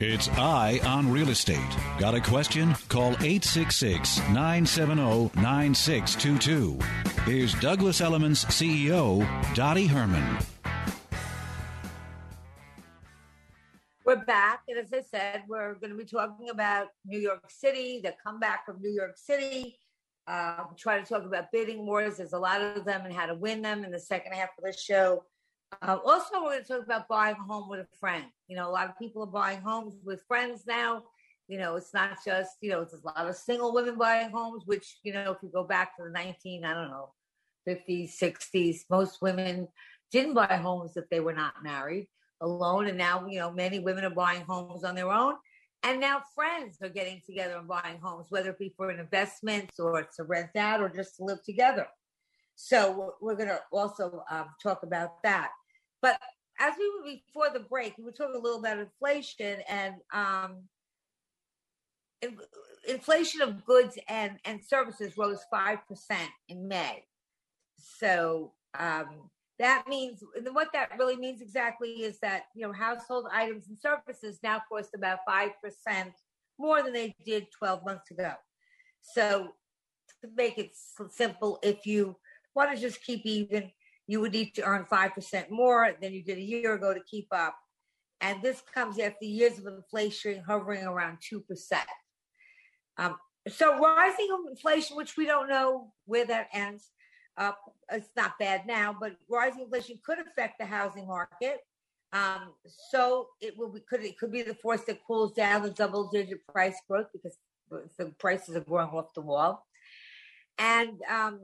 [0.00, 1.60] It's Eye on Real Estate.
[2.00, 2.74] Got a question?
[2.88, 6.78] Call 866 970 9622.
[7.24, 10.38] Here's Douglas Elliman's CEO, Dottie Herman.
[14.04, 18.00] We're back, and as I said, we're going to be talking about New York City,
[18.02, 19.78] the comeback of New York City,
[20.26, 22.16] uh, try to talk about bidding wars.
[22.16, 24.64] There's a lot of them and how to win them in the second half of
[24.64, 25.22] the show.
[25.82, 28.24] Uh, also, we're going to talk about buying a home with a friend.
[28.48, 31.04] You know, a lot of people are buying homes with friends now.
[31.48, 34.62] You know, it's not just, you know, it's a lot of single women buying homes,
[34.66, 37.12] which, you know, if you go back to the 19, I don't know,
[37.68, 39.68] 50s, 60s, most women
[40.10, 42.08] didn't buy homes if they were not married
[42.40, 42.86] alone.
[42.86, 45.34] And now, you know, many women are buying homes on their own.
[45.82, 49.70] And now friends are getting together and buying homes, whether it be for an investment
[49.78, 51.86] or to rent out or just to live together.
[52.54, 55.50] So we're going to also um, talk about that.
[56.04, 56.20] But
[56.60, 60.64] as we were before the break, we were talking a little about inflation and um,
[62.20, 62.36] in,
[62.86, 65.78] inflation of goods and, and services rose 5%
[66.50, 67.04] in May.
[67.78, 73.26] So um, that means and what that really means exactly is that you know household
[73.32, 75.52] items and services now cost about 5%
[76.58, 78.32] more than they did 12 months ago
[79.00, 79.50] so
[80.20, 80.72] to make it
[81.08, 82.16] simple if you
[82.54, 83.70] want to just keep even
[84.06, 87.28] you would need to earn 5% more than you did a year ago to keep
[87.32, 87.56] up
[88.20, 91.42] and this comes after years of inflation hovering around 2%
[92.98, 93.16] um,
[93.48, 96.90] so rising inflation which we don't know where that ends
[97.36, 97.58] up.
[97.90, 101.58] It's not bad now, but rising inflation could affect the housing market.
[102.12, 102.52] Um,
[102.90, 106.08] so it will be could it could be the force that cools down the double
[106.08, 107.36] digit price growth because
[107.98, 109.66] the prices are going off the wall.
[110.58, 111.40] And um,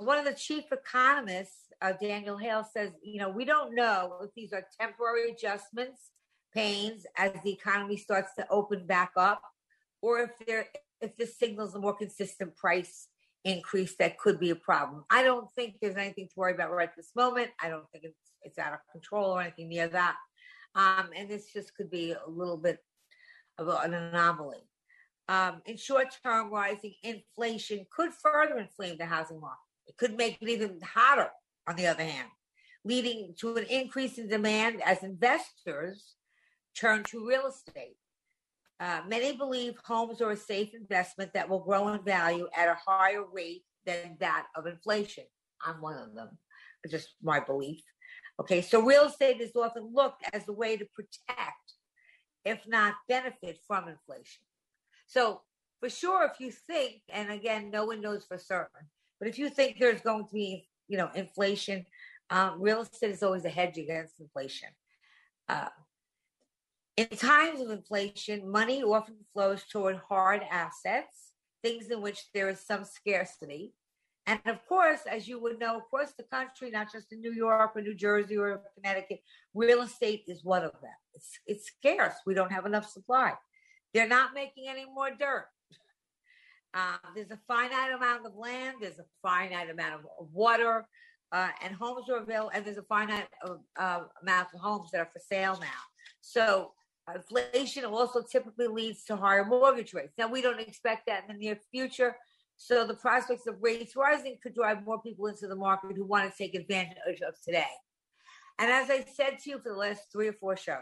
[0.00, 4.30] one of the chief economists, uh, Danielle Hale, says, you know, we don't know if
[4.34, 6.10] these are temporary adjustments,
[6.54, 9.42] pains as the economy starts to open back up,
[10.02, 10.66] or if they're
[11.00, 13.08] if this signals a more consistent price
[13.44, 15.04] increase that could be a problem.
[15.08, 17.50] I don't think there's anything to worry about right this moment.
[17.62, 20.16] I don't think it's it's out of control or anything near that.
[20.74, 22.78] Um, and this just could be a little bit
[23.58, 24.68] of an anomaly.
[25.28, 29.69] Um, in short term, rising inflation could further inflame the housing market.
[29.90, 31.30] It could make it even hotter,
[31.66, 32.28] on the other hand,
[32.84, 36.14] leading to an increase in demand as investors
[36.76, 37.96] turn to real estate.
[38.78, 42.78] Uh, many believe homes are a safe investment that will grow in value at a
[42.86, 45.24] higher rate than that of inflation.
[45.66, 46.38] I'm one of them.
[46.88, 47.82] Just my belief.
[48.38, 51.74] Okay, so real estate is often looked as a way to protect,
[52.44, 54.44] if not benefit from inflation.
[55.08, 55.40] So,
[55.80, 58.86] for sure, if you think, and again, no one knows for certain,
[59.20, 61.86] but if you think there's going to be, you know, inflation,
[62.30, 64.70] um, real estate is always a hedge against inflation.
[65.48, 65.68] Uh,
[66.96, 72.60] in times of inflation, money often flows toward hard assets, things in which there is
[72.60, 73.74] some scarcity.
[74.26, 77.72] And of course, as you would know, across the country, not just in New York
[77.74, 79.20] or New Jersey or Connecticut,
[79.54, 80.90] real estate is one of them.
[81.14, 82.14] It's, it's scarce.
[82.26, 83.32] We don't have enough supply.
[83.92, 85.46] They're not making any more dirt.
[86.72, 90.86] Uh, there's a finite amount of land, there's a finite amount of water,
[91.32, 93.26] uh, and homes are available, and there's a finite
[93.76, 95.80] uh, amount of homes that are for sale now.
[96.20, 96.72] So
[97.14, 100.14] Inflation also typically leads to higher mortgage rates.
[100.16, 102.16] Now, we don't expect that in the near future.
[102.56, 106.30] So the prospects of rates rising could drive more people into the market who want
[106.30, 107.64] to take advantage of today.
[108.58, 110.76] And as I said to you for the last three or four shows,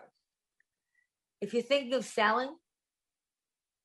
[1.41, 2.55] if you're thinking of selling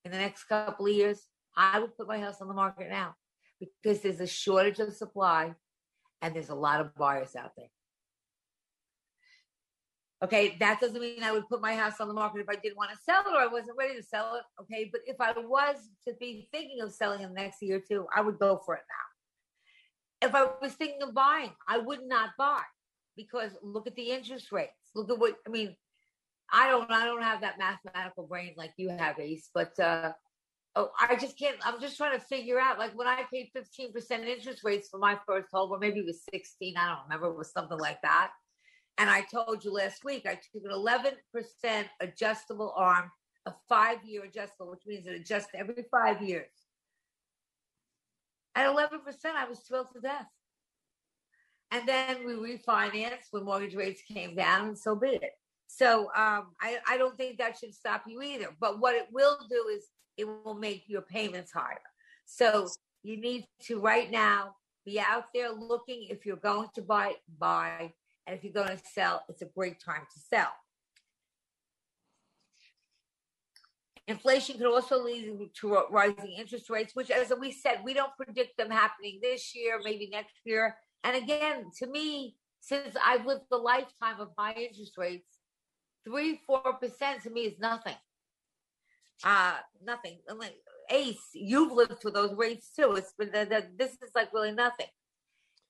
[0.03, 3.15] in the next couple of years, I would put my house on the market now
[3.59, 5.53] because there's a shortage of supply
[6.21, 7.67] and there's a lot of buyers out there.
[10.23, 12.77] Okay, that doesn't mean I would put my house on the market if I didn't
[12.77, 14.43] want to sell it or I wasn't ready to sell it.
[14.61, 15.75] Okay, but if I was
[16.07, 18.75] to be thinking of selling in the next year or two, I would go for
[18.75, 18.83] it
[20.21, 20.27] now.
[20.29, 22.61] If I was thinking of buying, I would not buy
[23.17, 24.71] because look at the interest rates.
[24.95, 25.75] Look at what I mean.
[26.49, 30.13] I don't I don't have that mathematical brain like you have, Ace, but uh
[30.75, 31.57] oh, I just can't.
[31.65, 32.79] I'm just trying to figure out.
[32.79, 36.23] Like when I paid 15% interest rates for my first home, or maybe it was
[36.31, 36.75] 16.
[36.77, 37.27] I don't remember.
[37.27, 38.31] It was something like that.
[38.97, 43.11] And I told you last week, I took an 11% adjustable arm,
[43.45, 46.51] a five year adjustable, which means it adjusts every five years.
[48.55, 48.99] At 11%,
[49.35, 50.27] I was thrilled to death.
[51.71, 55.31] And then we refinanced when mortgage rates came down, and so be it.
[55.65, 58.49] So um, I, I don't think that should stop you either.
[58.59, 61.79] But what it will do is it will make your payments higher.
[62.25, 62.67] So
[63.03, 67.93] you need to right now be out there looking if you're going to buy, buy
[68.25, 70.51] and if you're going to sell, it's a great time to sell.
[74.07, 78.57] Inflation could also lead to rising interest rates, which, as we said, we don't predict
[78.57, 80.75] them happening this year, maybe next year.
[81.05, 85.27] And again, to me, since I've lived the lifetime of high interest rates,
[86.05, 87.95] three, four percent to me is nothing.
[89.23, 90.19] Uh, nothing.
[90.89, 92.93] Ace, you've lived through those rates too.
[92.93, 94.87] It's been the, the, this is like really nothing.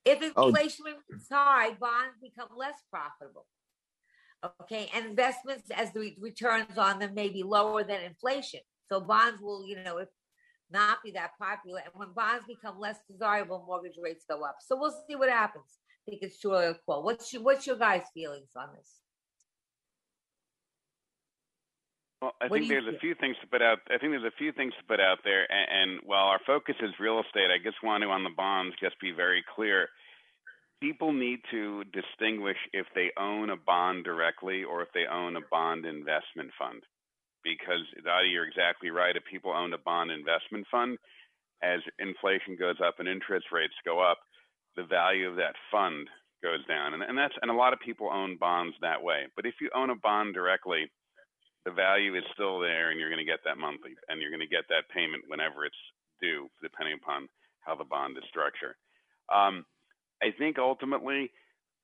[0.04, 0.48] If Oh.
[0.48, 3.46] inflation remains high, bonds become less profitable.
[4.62, 8.60] Okay, and investments as the returns on them may be lower than inflation.
[8.90, 10.08] So bonds will, you know, if
[10.70, 11.80] not be that popular.
[11.80, 14.56] And when bonds become less desirable, mortgage rates go up.
[14.60, 15.78] So we'll see what happens.
[16.06, 17.02] I think it's too early to call.
[17.02, 19.00] What's your what's your guys' feelings on this?
[22.24, 23.84] Well, I What think there's a few things to put out.
[23.92, 26.74] I think there's a few things to put out there, and, and while our focus
[26.80, 29.92] is real estate, I just want to on the bonds just be very clear.
[30.80, 35.44] People need to distinguish if they own a bond directly or if they own a
[35.50, 36.80] bond investment fund,
[37.44, 39.16] because Dottie, you're exactly right.
[39.16, 40.96] If people own a bond investment fund,
[41.62, 44.16] as inflation goes up and interest rates go up,
[44.80, 46.08] the value of that fund
[46.42, 49.28] goes down, and, and that's and a lot of people own bonds that way.
[49.36, 50.88] But if you own a bond directly,
[51.64, 54.40] the value is still there and you're going to get that monthly and you're going
[54.40, 55.76] to get that payment whenever it's
[56.20, 57.28] due depending upon
[57.60, 58.76] how the bond is structured.
[59.32, 59.64] Um,
[60.22, 61.30] i think ultimately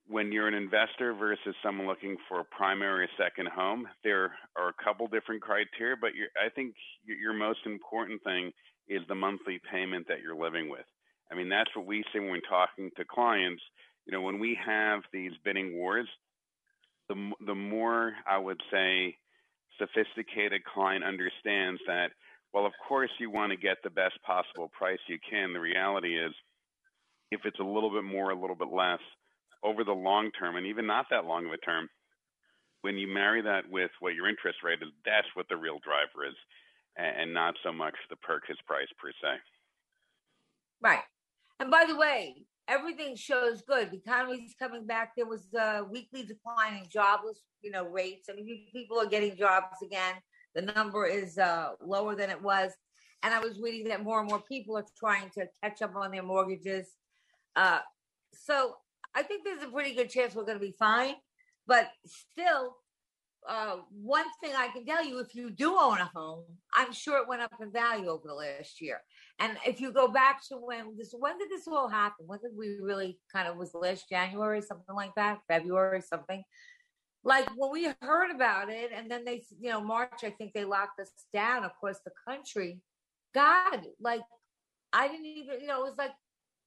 [0.09, 4.69] when you're an investor versus someone looking for a primary or second home there are
[4.69, 6.11] a couple different criteria but
[6.45, 8.53] i think your your most important thing
[8.89, 10.85] is the monthly payment that you're living with.
[11.31, 13.63] I mean that's what we say when we're talking to clients.
[14.07, 16.09] You know when we have these bidding wars
[17.09, 19.17] the, the more i would say
[19.81, 22.11] sophisticated client understands that,
[22.53, 25.53] well, of course, you want to get the best possible price you can.
[25.53, 26.33] The reality is,
[27.31, 29.01] if it's a little bit more, a little bit less,
[29.65, 31.89] over the long term, and even not that long of a term,
[32.83, 36.27] when you marry that with what your interest rate is, that's what the real driver
[36.27, 36.35] is,
[36.97, 39.39] and not so much the purchase price per se.
[40.83, 41.05] Right.
[41.61, 42.37] And by the way,
[42.71, 43.91] everything shows good.
[43.91, 45.13] The economy's coming back.
[45.17, 48.29] There was a weekly decline in jobless, you know, rates.
[48.31, 50.15] I mean, people are getting jobs again.
[50.55, 52.71] The number is uh, lower than it was.
[53.23, 56.13] And I was reading that more and more people are trying to catch up on
[56.13, 56.87] their mortgages.
[57.57, 57.81] Uh,
[58.33, 58.77] so
[59.15, 61.15] I think there's a pretty good chance we're going to be fine.
[61.67, 62.77] But still,
[63.49, 67.19] uh, one thing I can tell you, if you do own a home, I'm sure
[67.19, 69.01] it went up in value over the last year.
[69.41, 72.27] And if you go back to when this, when did this all happen?
[72.27, 76.45] When did we really kind of was last January, something like that, February, something?
[77.25, 80.65] Like when we heard about it, and then they, you know, March, I think they
[80.65, 82.81] locked us down across the country.
[83.35, 84.21] God, like
[84.93, 86.13] I didn't even, you know, it was like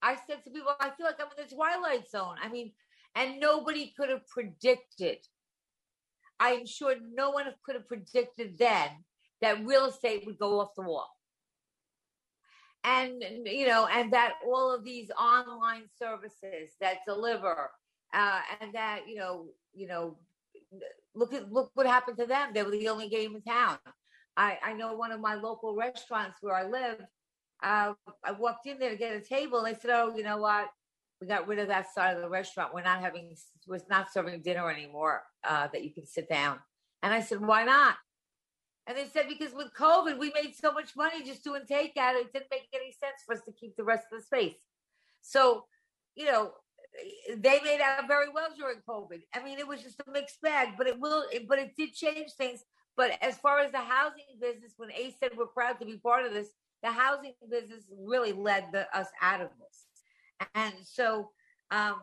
[0.02, 2.36] I said to people, I feel like I'm in the twilight zone.
[2.44, 2.72] I mean,
[3.16, 5.18] and nobody could have predicted.
[6.40, 8.90] I'm sure no one could have predicted then
[9.42, 11.10] that real estate would go off the wall.
[12.84, 17.72] And, you know, and that all of these online services that deliver,
[18.14, 20.18] uh, and that, you know, you know,
[21.16, 22.50] look at look what happened to them.
[22.54, 23.78] They were the only game in town.
[24.36, 27.00] I, I know one of my local restaurants where I live.
[27.62, 27.94] Uh,
[28.24, 30.70] I walked in there to get a table, and they said, "Oh, you know what?
[31.22, 32.74] We got rid of that side of the restaurant.
[32.74, 33.36] We're not having,
[33.68, 35.24] we're not serving dinner anymore.
[35.48, 36.60] Uh, that you can sit down."
[37.02, 37.96] And I said, "Why not?"
[38.86, 42.20] And they said, "Because with COVID, we made so much money just doing takeout.
[42.20, 44.60] It didn't make any sense for us to keep the rest of the space."
[45.22, 45.66] So,
[46.16, 46.54] you know,
[47.38, 49.22] they made out very well during COVID.
[49.34, 52.34] I mean, it was just a mixed bag, but it will, but it did change
[52.34, 52.64] things.
[52.96, 56.26] But as far as the housing business, when Ace said we're proud to be part
[56.26, 56.50] of this,
[56.84, 60.48] the housing business really led the, us out of this.
[60.54, 61.32] And so,
[61.72, 62.02] um,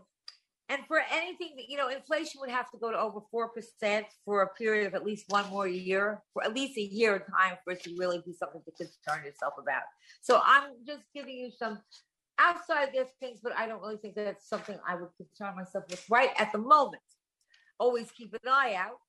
[0.70, 4.42] and for anything that, you know, inflation would have to go to over 4% for
[4.42, 7.59] a period of at least one more year, for at least a year of time
[7.64, 9.83] for it to really be something to concern yourself about.
[10.22, 11.80] So I'm just giving you some
[12.38, 16.04] outside their things, but I don't really think that's something I would concern myself with
[16.09, 17.02] right at the moment.
[17.80, 19.00] Always keep an eye out.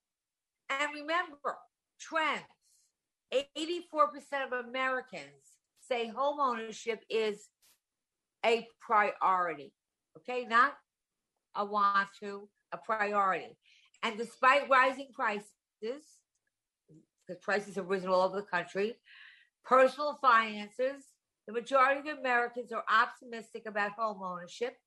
[0.69, 1.58] And remember,
[2.00, 2.41] trends.
[3.32, 3.78] 84%
[4.45, 5.24] of Americans
[5.80, 7.47] say home ownership is
[8.43, 9.71] a priority.
[10.17, 10.74] Okay, not
[11.55, 13.57] a want to, a priority.
[14.03, 15.45] And despite rising prices,
[16.87, 18.95] because prices have risen all over the country,
[19.63, 21.03] personal finances,
[21.47, 24.77] the majority of Americans are optimistic about home ownership.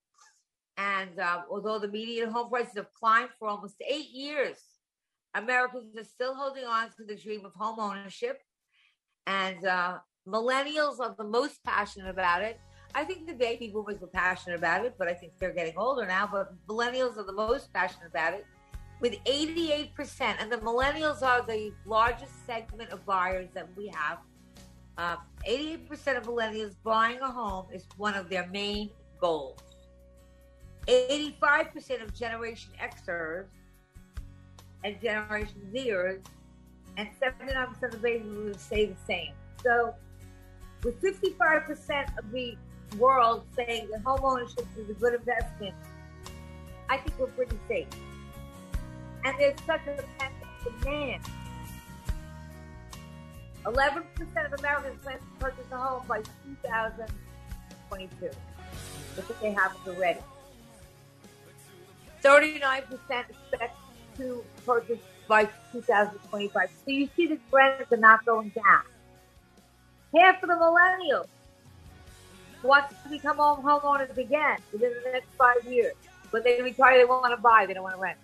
[0.76, 4.58] And uh, although the median home prices have climbed for almost eight years,
[5.34, 8.40] Americans are still holding on to the dream of home ownership.
[9.26, 12.58] And uh, millennials are the most passionate about it.
[12.94, 16.06] I think the baby boomers were passionate about it, but I think they're getting older
[16.06, 16.28] now.
[16.30, 18.46] But millennials are the most passionate about it,
[19.00, 20.36] with 88%.
[20.38, 24.18] And the millennials are the largest segment of buyers that we have.
[24.96, 25.16] Uh,
[25.48, 28.90] 88% of millennials buying a home is one of their main
[29.20, 29.58] goals.
[30.86, 33.46] 85% of Generation Xers
[34.84, 36.20] and Generation Zers
[36.96, 39.32] and 79% of baby boomers say the same.
[39.62, 39.94] So
[40.84, 42.56] With 55% of the
[42.98, 45.74] world saying that home ownership is a good investment,
[46.88, 47.88] I think we're pretty safe.
[49.24, 50.04] And there's such a
[50.64, 51.22] demand.
[53.64, 54.04] 11%
[54.44, 58.30] of Americans plan to purchase a home by 2022,
[59.16, 60.20] if they haven't already.
[62.22, 63.78] 39% expect
[64.18, 66.70] to purchase by 2025.
[66.84, 68.82] So you see the trends are not going down.
[70.14, 71.26] Half of the millennials
[72.64, 75.94] want to become home homeowners again within the next five years.
[76.32, 78.18] But they retire, they want to buy, they don't want to rent.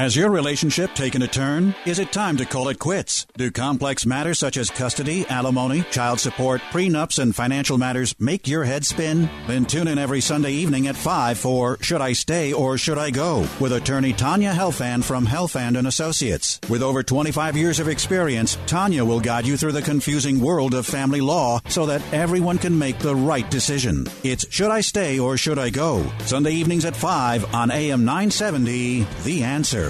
[0.00, 1.74] Has your relationship taken a turn?
[1.84, 3.26] Is it time to call it quits?
[3.36, 8.64] Do complex matters such as custody, alimony, child support, prenups, and financial matters make your
[8.64, 9.28] head spin?
[9.46, 13.10] Then tune in every Sunday evening at 5 for Should I Stay or Should I
[13.10, 13.46] Go?
[13.60, 16.58] with attorney Tanya Helfand from Helfand and Associates.
[16.70, 20.86] With over 25 years of experience, Tanya will guide you through the confusing world of
[20.86, 24.06] family law so that everyone can make the right decision.
[24.24, 26.10] It's Should I Stay or Should I Go?
[26.20, 29.89] Sunday evenings at 5 on AM 970, The Answer.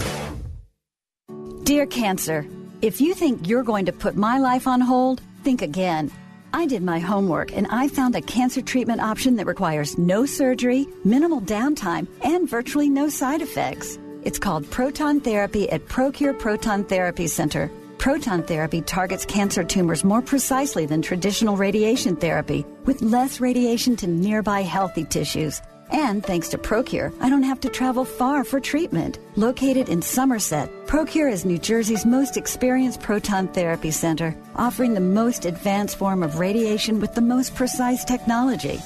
[1.65, 2.47] Dear Cancer,
[2.83, 6.11] if you think you're going to put my life on hold, think again.
[6.53, 10.89] I did my homework and I found a cancer treatment option that requires no surgery,
[11.05, 13.99] minimal downtime, and virtually no side effects.
[14.23, 17.71] It's called proton therapy at Procure Proton Therapy Center.
[17.99, 24.07] Proton therapy targets cancer tumors more precisely than traditional radiation therapy, with less radiation to
[24.07, 25.61] nearby healthy tissues.
[25.93, 29.19] And thanks to Procure, I don't have to travel far for treatment.
[29.37, 35.45] Located in Somerset, Procure is New Jersey's most experienced proton therapy center, offering the most
[35.45, 38.79] advanced form of radiation with the most precise technology.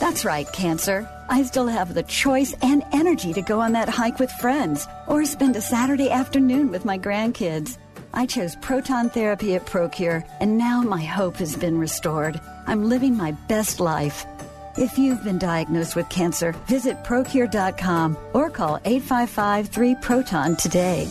[0.00, 1.08] That's right, cancer.
[1.28, 5.24] I still have the choice and energy to go on that hike with friends or
[5.24, 7.78] spend a Saturday afternoon with my grandkids.
[8.14, 12.40] I chose proton therapy at Procure, and now my hope has been restored.
[12.66, 14.24] I'm living my best life.
[14.78, 21.08] If you've been diagnosed with cancer, visit procure.com or call 855 3PROTON today.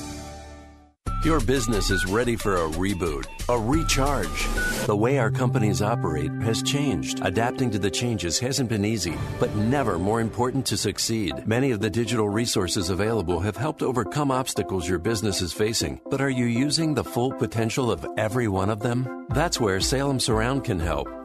[1.23, 4.85] Your business is ready for a reboot, a recharge.
[4.85, 7.21] The way our companies operate has changed.
[7.23, 11.47] Adapting to the changes hasn't been easy, but never more important to succeed.
[11.47, 16.21] Many of the digital resources available have helped overcome obstacles your business is facing, but
[16.21, 19.25] are you using the full potential of every one of them?
[19.29, 21.24] That's where Salem Surround can help.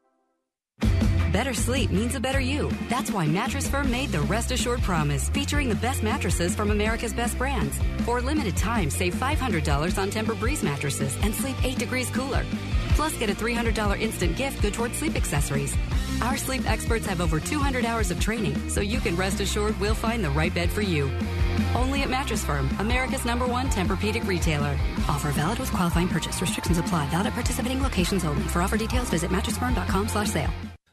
[1.31, 2.69] Better sleep means a better you.
[2.89, 7.13] That's why Mattress Firm made the Rest Assured Promise, featuring the best mattresses from America's
[7.13, 7.79] best brands.
[8.03, 12.43] For a limited time, save $500 on Tempur-Breeze mattresses and sleep 8 degrees cooler.
[12.95, 15.73] Plus, get a $300 instant gift good towards sleep accessories.
[16.21, 19.95] Our sleep experts have over 200 hours of training, so you can rest assured we'll
[19.95, 21.09] find the right bed for you.
[21.75, 24.77] Only at Mattress Firm, America's number one Tempur-Pedic retailer.
[25.07, 26.41] Offer valid with qualifying purchase.
[26.41, 27.07] Restrictions apply.
[27.07, 28.43] Valid at participating locations only.
[28.49, 30.51] For offer details, visit mattressfirm.com slash sale.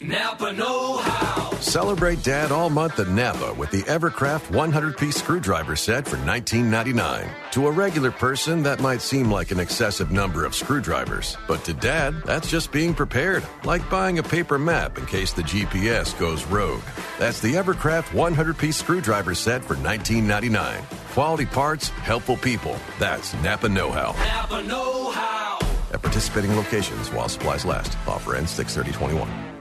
[0.00, 1.52] Napa Know How.
[1.60, 7.30] Celebrate Dad all month at Napa with the Evercraft 100 piece screwdriver set for $19.99.
[7.52, 11.72] To a regular person, that might seem like an excessive number of screwdrivers, but to
[11.72, 16.44] Dad, that's just being prepared, like buying a paper map in case the GPS goes
[16.46, 16.82] rogue.
[17.20, 20.82] That's the Evercraft 100 piece screwdriver set for $19.99.
[21.12, 22.76] Quality parts, helpful people.
[22.98, 24.12] That's Napa Know How.
[24.12, 25.58] Napa Know How.
[25.92, 27.96] At participating locations while supplies last.
[28.08, 29.53] Offer ends 63021.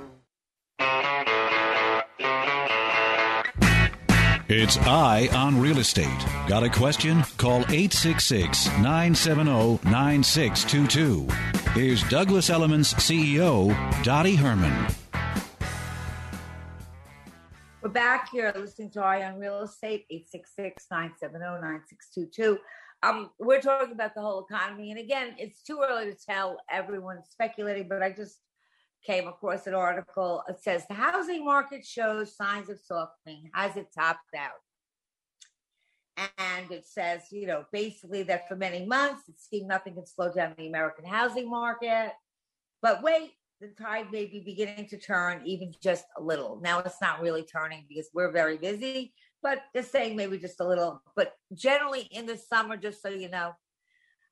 [4.55, 6.07] It's Eye on Real Estate.
[6.47, 7.23] Got a question?
[7.37, 11.27] Call 866 970 9622.
[11.71, 13.73] Here's Douglas Elliman's CEO,
[14.03, 14.93] Dottie Herman.
[17.81, 22.59] We're back here listening to Eye on Real Estate, 866 970 9622.
[23.01, 24.91] Um, we're talking about the whole economy.
[24.91, 26.57] And again, it's too early to tell.
[26.69, 28.37] Everyone's speculating, but I just
[29.03, 30.43] came across an article.
[30.47, 33.49] It says the housing market shows signs of softening.
[33.53, 34.61] Has it topped out?
[36.37, 40.31] And it says, you know, basically that for many months it seemed nothing can slow
[40.31, 42.11] down the American housing market.
[42.81, 46.59] But wait, the tide may be beginning to turn even just a little.
[46.61, 50.67] Now it's not really turning because we're very busy, but just saying maybe just a
[50.67, 51.01] little.
[51.15, 53.53] But generally in the summer, just so you know,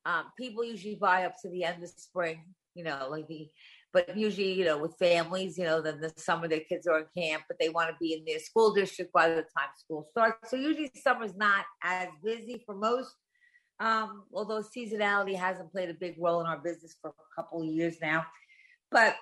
[0.05, 2.43] um, people usually buy up to the end of spring,
[2.75, 3.49] you know, like the
[3.93, 7.05] but usually, you know, with families, you know, then the summer their kids are in
[7.15, 10.49] camp, but they want to be in their school district by the time school starts.
[10.49, 13.15] So usually summer's not as busy for most.
[13.79, 17.67] Um, although seasonality hasn't played a big role in our business for a couple of
[17.67, 18.25] years now.
[18.91, 19.15] But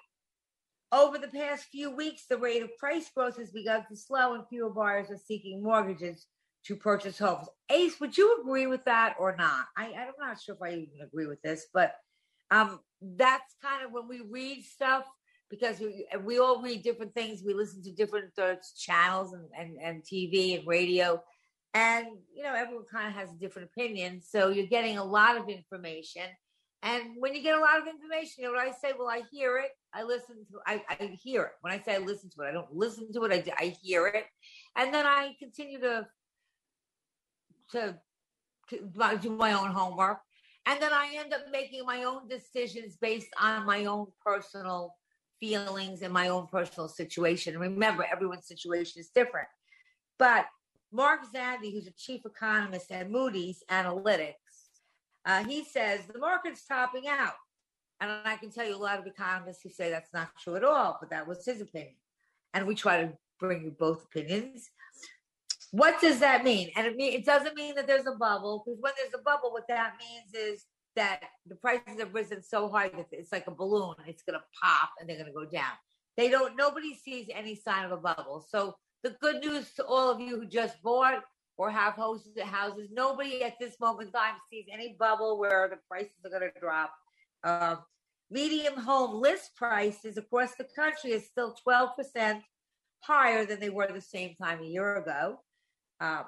[0.91, 4.43] over the past few weeks, the rate of price growth has begun to slow and
[4.49, 6.27] fewer buyers are seeking mortgages
[6.65, 7.47] to purchase homes.
[7.69, 9.65] Ace, would you agree with that or not?
[9.77, 11.93] I, I'm not sure if I even agree with this, but
[12.51, 15.05] um, that's kind of when we read stuff
[15.49, 17.41] because we, we all read different things.
[17.45, 21.21] We listen to different uh, channels and, and, and TV and radio.
[21.73, 24.21] And, you know, everyone kind of has a different opinion.
[24.21, 26.23] So you're getting a lot of information.
[26.81, 28.93] And when you get a lot of information, you know what I say?
[28.97, 29.71] Well, I hear it.
[29.93, 31.51] I listen to I, I hear it.
[31.61, 33.49] When I say I listen to it, I don't listen to it.
[33.59, 34.25] I, I hear it.
[34.75, 36.07] And then I continue to,
[37.71, 37.95] to,
[38.69, 40.19] to do my own homework
[40.65, 44.95] and then I end up making my own decisions based on my own personal
[45.39, 47.57] feelings and my own personal situation.
[47.57, 49.47] Remember, everyone's situation is different.
[50.17, 50.45] But
[50.91, 54.33] Mark Zandi, who's a chief economist at Moody's Analytics,
[55.25, 57.33] uh, he says the market's topping out.
[58.01, 60.63] And I can tell you a lot of economists who say that's not true at
[60.63, 61.95] all, but that was his opinion.
[62.53, 64.69] And we try to bring you both opinions.
[65.71, 66.71] What does that mean?
[66.75, 69.51] And it, mean, it doesn't mean that there's a bubble, because when there's a bubble,
[69.51, 70.65] what that means is
[70.95, 73.95] that the prices have risen so high that it's like a balloon.
[74.07, 75.71] It's going to pop and they're going to go down.
[76.17, 78.45] They don't, nobody sees any sign of a bubble.
[78.49, 81.23] So the good news to all of you who just bought
[81.57, 85.77] or have houses, houses nobody at this moment in time sees any bubble where the
[85.87, 86.91] prices are going to drop.
[87.43, 87.75] Uh,
[88.31, 92.41] medium home list prices across the country is still 12%
[93.01, 95.39] higher than they were the same time a year ago.
[95.99, 96.23] Uh,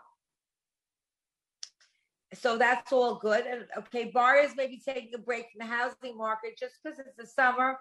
[2.33, 3.45] so that's all good.
[3.45, 7.15] And okay, buyers may be taking a break from the housing market just because it's
[7.17, 7.77] the summer.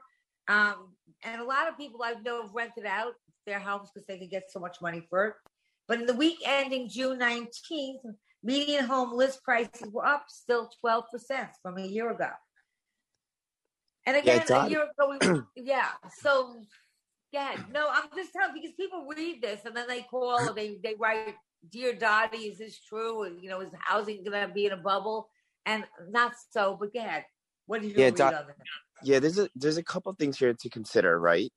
[0.49, 3.13] Um, and a lot of people I know have rented out
[3.47, 5.35] their homes because they can get so much money for it.
[5.87, 11.03] But in the week ending June 19th, median home list prices were up still 12%
[11.63, 12.31] from a year ago.
[14.07, 15.89] And again, yeah, a year ago, we, yeah.
[16.21, 16.63] So,
[17.33, 20.79] yeah, no, I'm just telling because people read this and then they call or they,
[20.83, 21.35] they write
[21.69, 23.37] dear Dottie, is this true?
[23.41, 25.29] You know, is housing going to be in a bubble?
[25.67, 27.25] And not so, but go ahead.
[27.67, 28.57] What did you yeah, read Dot- on that?
[29.03, 31.53] Yeah, there's a there's a couple things here to consider, right?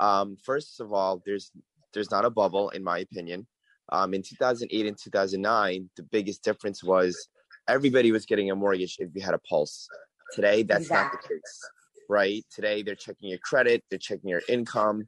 [0.00, 1.50] Um, first of all, there's
[1.92, 3.46] there's not a bubble, in my opinion.
[3.90, 7.28] Um, in 2008 and 2009, the biggest difference was
[7.68, 9.88] everybody was getting a mortgage if you had a pulse.
[10.32, 11.18] Today, that's exactly.
[11.18, 11.60] not the case,
[12.08, 12.44] right?
[12.52, 15.06] Today, they're checking your credit, they're checking your income,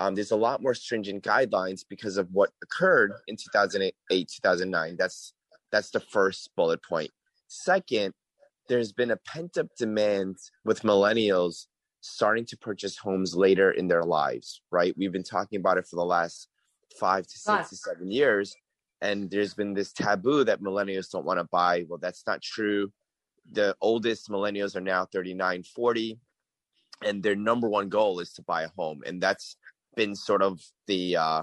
[0.00, 5.34] um, there's a lot more stringent guidelines because of what occurred in 2008 2009 that's
[5.70, 7.10] that's the first bullet point.
[7.46, 8.14] Second
[8.68, 11.66] there's been a pent up demand with millennials
[12.00, 14.94] starting to purchase homes later in their lives right?
[14.96, 16.48] We've been talking about it for the last
[16.98, 18.56] five to six to seven years
[19.02, 21.84] and there's been this taboo that millennials don't want to buy.
[21.88, 22.90] Well that's not true.
[23.52, 26.18] The oldest millennials are now 39 40
[27.04, 29.56] and their number one goal is to buy a home and that's
[29.96, 31.42] been sort of the uh,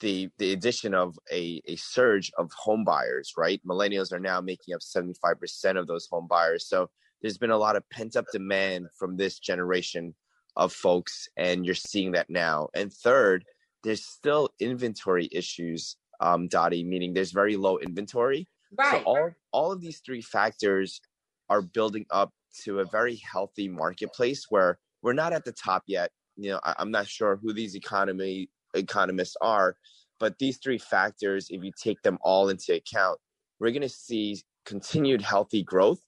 [0.00, 3.60] the the addition of a, a surge of home buyers, right?
[3.66, 6.68] Millennials are now making up 75% of those home buyers.
[6.68, 6.90] So
[7.22, 10.14] there's been a lot of pent up demand from this generation
[10.56, 12.68] of folks, and you're seeing that now.
[12.74, 13.44] And third,
[13.84, 18.48] there's still inventory issues, um, Dottie, meaning there's very low inventory.
[18.76, 19.02] Right.
[19.02, 21.00] So all all of these three factors
[21.48, 22.30] are building up
[22.64, 26.74] to a very healthy marketplace where we're not at the top yet you know I,
[26.78, 29.76] am not sure who these economy economists are
[30.18, 33.18] but these three factors if you take them all into account
[33.58, 36.00] we're going to see continued healthy growth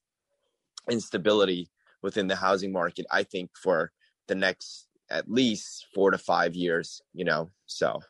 [0.89, 1.71] and stability
[2.03, 3.93] within the housing market i think for
[4.29, 8.01] the next at least four to five years you know so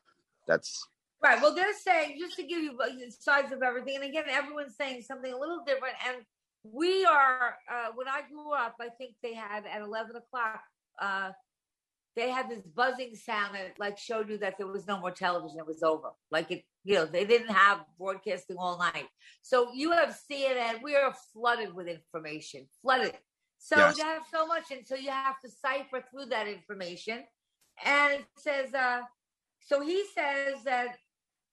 [0.47, 0.87] that's
[1.23, 2.79] right well they're saying just to give you
[3.19, 6.19] sides of everything and again everyone's saying something a little different and
[6.63, 10.63] we are uh, when i grew up i think they had at 11 o'clock
[11.01, 11.31] uh,
[12.17, 15.59] they had this buzzing sound that like showed you that there was no more television.
[15.59, 16.11] It was over.
[16.31, 19.09] Like it, you know, they didn't have broadcasting all night.
[19.43, 20.83] So you have CNN.
[20.83, 23.15] We are flooded with information, flooded.
[23.59, 23.99] So yes.
[23.99, 27.25] you have so much, and so you have to cipher through that information.
[27.85, 29.01] And it says, uh,
[29.61, 30.97] so he says that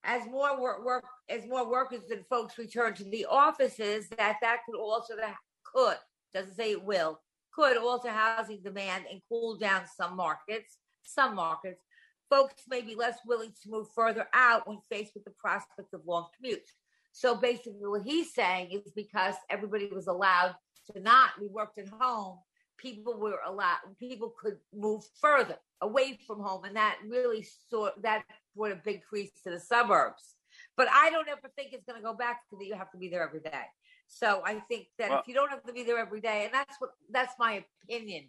[0.04, 4.60] as more work, work as more workers and folks return to the offices, that that
[4.66, 5.98] could also that could
[6.34, 7.20] doesn't say it will
[7.54, 10.78] could alter housing demand and cool down some markets.
[11.04, 11.82] Some markets,
[12.30, 16.02] folks may be less willing to move further out when faced with the prospect of
[16.06, 16.72] long commutes.
[17.12, 20.56] So basically, what he's saying is because everybody was allowed
[20.94, 22.38] to not be worked at home,
[22.78, 28.24] people were allowed, people could move further away from home, and that really sort that
[28.56, 30.36] brought a big increase to the suburbs.
[30.78, 32.98] But I don't ever think it's going to go back to that you have to
[32.98, 33.66] be there every day.
[34.14, 36.54] So I think that Well- if you don't have to be there every day, and
[36.54, 38.28] that's what that's my opinion,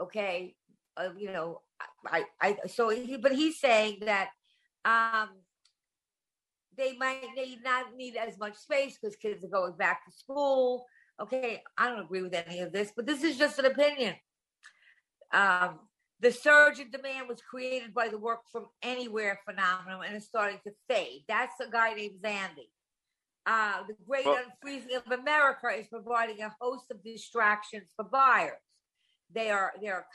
[0.00, 0.56] okay,
[0.96, 1.62] uh, you know,
[2.04, 4.30] I, I, so he, but he's saying that
[4.84, 5.30] um,
[6.76, 10.86] they might need not need as much space because kids are going back to school.
[11.20, 14.16] Okay, I don't agree with any of this, but this is just an opinion.
[15.32, 15.78] Um,
[16.18, 20.58] the surge in demand was created by the work from anywhere phenomenon and is starting
[20.64, 21.24] to fade.
[21.28, 22.68] That's a guy named Zandi.
[23.44, 28.58] Uh, the great Well- unfreezing of America is providing a host of distractions for buyers.
[29.30, 30.06] They are they are.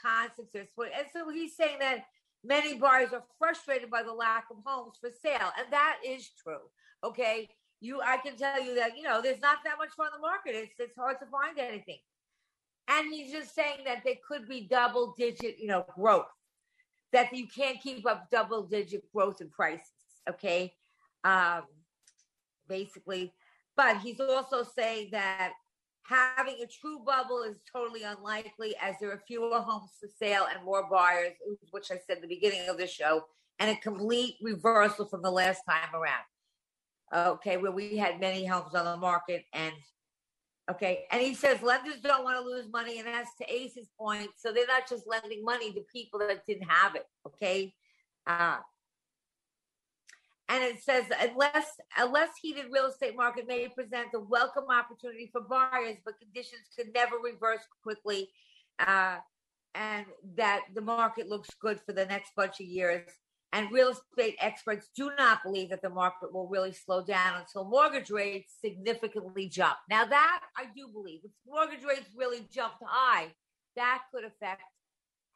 [0.52, 0.68] They're.
[0.94, 2.04] And so he's saying that
[2.44, 6.70] many buyers are frustrated by the lack of homes for sale, and that is true.
[7.04, 7.48] Okay,
[7.80, 10.54] you I can tell you that you know there's not that much on the market.
[10.54, 11.98] It's it's hard to find anything.
[12.88, 16.26] And he's just saying that there could be double digit, you know, growth.
[17.12, 19.90] That you can't keep up double digit growth in prices.
[20.28, 20.74] Okay.
[21.24, 21.64] Um,
[22.68, 23.32] basically.
[23.76, 25.52] But he's also saying that
[26.08, 30.64] having a true bubble is totally unlikely as there are fewer homes for sale and
[30.64, 31.34] more buyers,
[31.70, 33.24] which I said at the beginning of the show,
[33.58, 37.34] and a complete reversal from the last time around.
[37.34, 39.72] Okay, where we had many homes on the market and
[40.70, 44.28] okay, and he says lenders don't want to lose money, and that's to Ace's point.
[44.36, 47.06] So they're not just lending money to people that didn't have it.
[47.26, 47.74] Okay,
[48.26, 48.58] uh,
[50.48, 51.66] and it says unless
[51.98, 56.62] a less heated real estate market may present a welcome opportunity for buyers, but conditions
[56.76, 58.30] could never reverse quickly,
[58.78, 59.16] uh,
[59.74, 63.08] and that the market looks good for the next bunch of years.
[63.52, 67.64] And real estate experts do not believe that the market will really slow down until
[67.64, 69.76] mortgage rates significantly jump.
[69.88, 71.20] Now, that I do believe.
[71.24, 73.28] If mortgage rates really jumped high,
[73.76, 74.62] that could affect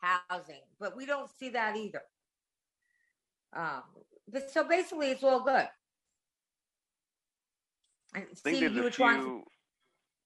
[0.02, 2.02] housing, but we don't see that either.
[3.54, 3.82] Um,
[4.32, 5.68] but so basically, it's all good.
[8.14, 9.24] I think Steve, you a were trying to.
[9.24, 9.44] few.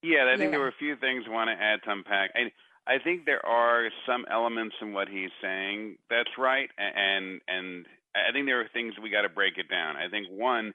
[0.03, 0.51] Yeah, I think Yeah.
[0.53, 2.31] there were a few things I want to add to unpack.
[2.35, 2.53] I,
[2.87, 8.33] I think there are some elements in what he's saying that's right, and and I
[8.33, 9.97] think there are things we got to break it down.
[9.97, 10.73] I think one,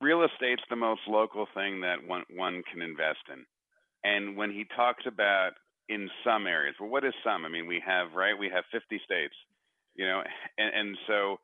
[0.00, 3.44] real estate's the most local thing that one one can invest in,
[4.04, 5.52] and when he talks about
[5.88, 7.44] in some areas, well, what is some?
[7.44, 9.34] I mean, we have right, we have 50 states,
[9.96, 10.22] you know,
[10.58, 11.38] and and so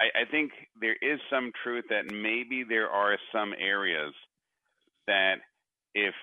[0.00, 4.14] I, I think there is some truth that maybe there are some areas
[5.06, 5.36] that
[5.94, 6.14] if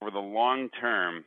[0.00, 1.24] for the long term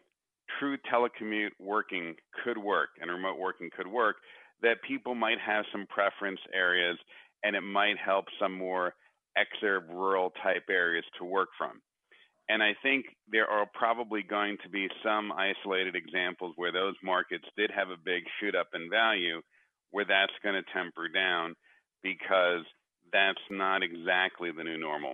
[0.59, 4.17] true telecommute working could work and remote working could work
[4.61, 6.97] that people might have some preference areas
[7.43, 8.93] and it might help some more
[9.37, 11.81] exurb rural type areas to work from.
[12.49, 17.45] And i think there are probably going to be some isolated examples where those markets
[17.57, 19.41] did have a big shoot up in value
[19.93, 21.55] where that's going to temper down
[22.03, 22.65] because
[23.13, 25.13] that's not exactly the new normal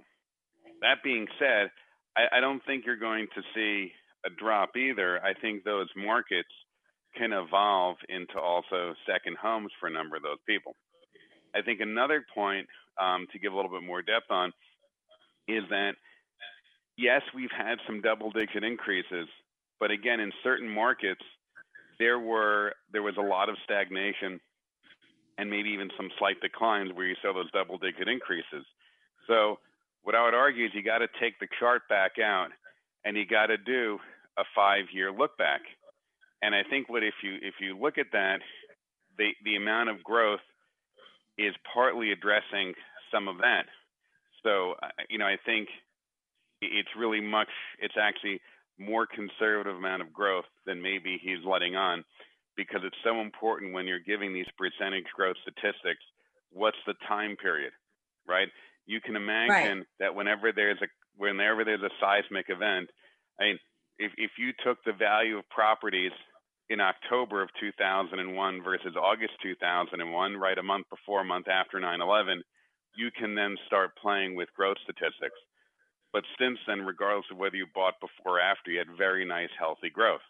[0.81, 1.69] that being said
[2.17, 3.91] I, I don't think you're going to see
[4.25, 5.23] a drop either.
[5.23, 6.49] I think those markets
[7.15, 10.73] can evolve into also second homes for a number of those people.
[11.55, 12.67] I think another point
[13.01, 14.51] um, to give a little bit more depth on
[15.47, 15.93] is that
[16.97, 19.27] yes, we've had some double digit increases,
[19.79, 21.23] but again, in certain markets,
[21.97, 24.39] there were there was a lot of stagnation
[25.39, 28.65] and maybe even some slight declines where you saw those double digit increases.
[29.25, 29.59] So
[30.03, 32.49] what I would argue is you got to take the chart back out
[33.05, 33.99] and you got to do
[34.37, 35.61] a five year look back.
[36.41, 38.39] And I think what if you if you look at that,
[39.17, 40.43] the the amount of growth
[41.37, 42.73] is partly addressing
[43.11, 43.63] some of that.
[44.43, 44.75] So
[45.09, 45.69] you know I think
[46.61, 48.41] it's really much it's actually
[48.77, 52.03] more conservative amount of growth than maybe he's letting on
[52.57, 56.03] because it's so important when you're giving these percentage growth statistics
[56.51, 57.73] what's the time period
[58.27, 58.49] right?
[58.85, 60.87] You can imagine that whenever there's a
[61.17, 62.89] whenever there's a seismic event
[63.39, 63.59] i mean
[63.97, 66.13] if if you took the value of properties
[66.69, 72.41] in October of 2001 versus August 2001 right a month before a month after 9/11
[72.95, 75.37] you can then start playing with growth statistics.
[76.13, 79.51] But since then regardless of whether you bought before or after you had very nice
[79.59, 80.25] healthy growth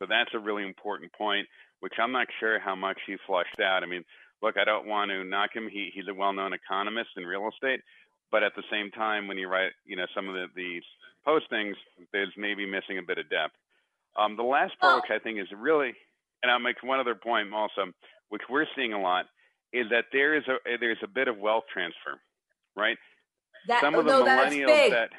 [0.00, 1.46] so that's a really important point,
[1.80, 3.82] which I'm not sure how much he flushed out.
[3.84, 4.04] I mean,
[4.42, 5.68] look, I don't want to knock him.
[5.70, 7.80] He he's a well-known economist in real estate,
[8.32, 10.82] but at the same time, when you write, you know, some of the, these
[11.26, 11.74] postings,
[12.12, 13.54] there's maybe missing a bit of depth.
[14.16, 15.92] Um, the last part, which I think is really,
[16.42, 17.92] and I'll make one other point also,
[18.30, 19.26] which we're seeing a lot,
[19.72, 22.18] is that there is a there's a bit of wealth transfer,
[22.74, 22.96] right?
[23.68, 25.10] That, some of the no, millennials that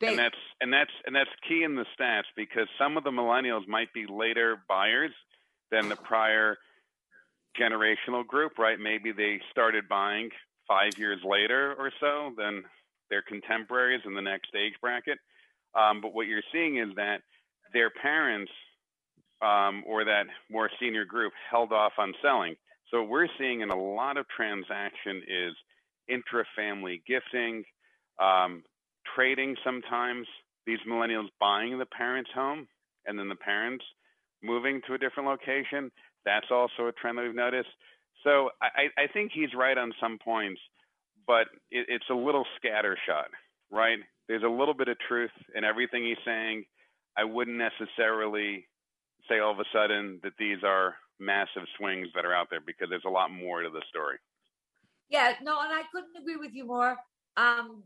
[0.00, 0.10] Big.
[0.10, 3.66] and that's and that's and that's key in the stats because some of the millennials
[3.66, 5.10] might be later buyers
[5.70, 6.56] than the prior
[7.60, 8.78] generational group, right?
[8.78, 10.30] Maybe they started buying
[10.68, 12.64] five years later or so than
[13.10, 15.18] their contemporaries in the next age bracket.
[15.74, 17.22] Um, but what you're seeing is that
[17.72, 18.52] their parents
[19.42, 22.56] um, or that more senior group held off on selling.
[22.90, 25.54] So what we're seeing in a lot of transaction is
[26.08, 27.64] intra-family gifting,
[28.18, 28.62] um,
[29.14, 30.26] trading sometimes,
[30.66, 32.68] these millennials buying the parents' home
[33.06, 33.84] and then the parents
[34.42, 35.90] moving to a different location.
[36.24, 37.70] That's also a trend that we've noticed.
[38.24, 40.60] So I, I think he's right on some points,
[41.26, 43.30] but it, it's a little scattershot,
[43.70, 43.98] right?
[44.28, 46.64] There's a little bit of truth in everything he's saying.
[47.16, 48.66] I wouldn't necessarily
[49.28, 52.88] say all of a sudden that these are massive swings that are out there because
[52.90, 54.18] there's a lot more to the story.
[55.08, 56.96] Yeah, no, and I couldn't agree with you more.
[57.38, 57.84] Um,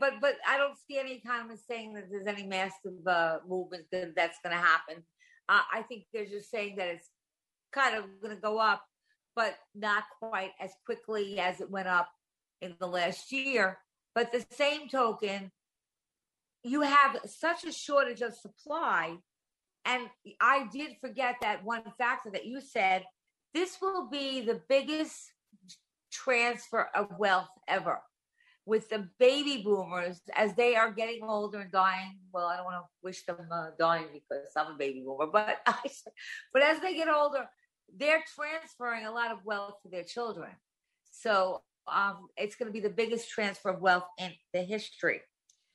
[0.00, 4.16] but but I don't see any economists saying that there's any massive uh, movement that
[4.16, 5.04] that's going to happen.
[5.48, 7.08] Uh, I think they're just saying that it's
[7.72, 8.82] kind of going to go up,
[9.36, 12.08] but not quite as quickly as it went up
[12.60, 13.78] in the last year.
[14.16, 15.52] But the same token,
[16.64, 19.14] you have such a shortage of supply.
[19.84, 20.08] And
[20.40, 23.04] I did forget that one factor that you said.
[23.54, 25.14] This will be the biggest
[26.10, 28.00] transfer of wealth ever
[28.68, 32.18] with the baby boomers as they are getting older and dying.
[32.32, 35.56] Well, I don't want to wish them uh, dying because I'm a baby boomer, but
[35.66, 35.78] I,
[36.52, 37.48] but as they get older,
[37.96, 40.50] they're transferring a lot of wealth to their children.
[41.10, 45.22] So um, it's going to be the biggest transfer of wealth in the history.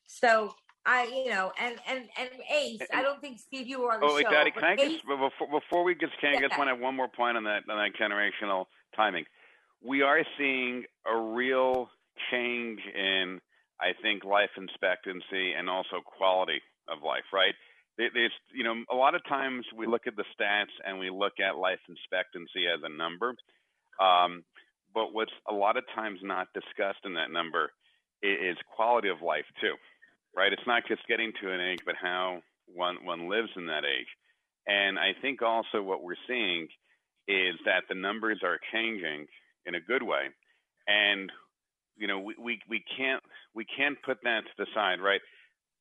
[0.05, 0.53] So
[0.85, 4.05] I, you know, and and and Ace, I don't think Steve, you were on the
[4.05, 4.15] Oh, show.
[4.17, 6.57] wait, Dottie, can I Ace, just before, before we just can I just Yeah.
[6.59, 8.65] want to have one more point on that on that generational
[8.95, 9.25] timing.
[9.81, 11.89] We are seeing a real
[12.31, 13.39] change in,
[13.81, 17.25] I think, life expectancy and also quality of life.
[17.33, 17.55] Right?
[17.97, 21.09] There- There's, you know, a lot of times we look at the stats and we
[21.09, 23.35] look at life expectancy as a number,
[23.99, 24.43] um,
[24.93, 27.71] but what's a lot of times not discussed in that number
[28.23, 29.75] is quality of life too
[30.35, 30.53] right?
[30.53, 34.07] It's not just getting to an age, but how one one lives in that age.
[34.67, 36.67] And I think also what we're seeing
[37.27, 39.27] is that the numbers are changing
[39.65, 40.29] in a good way,
[40.87, 41.31] and
[41.97, 43.23] you know we, we, we can't
[43.53, 45.21] we can't put that to the side, right?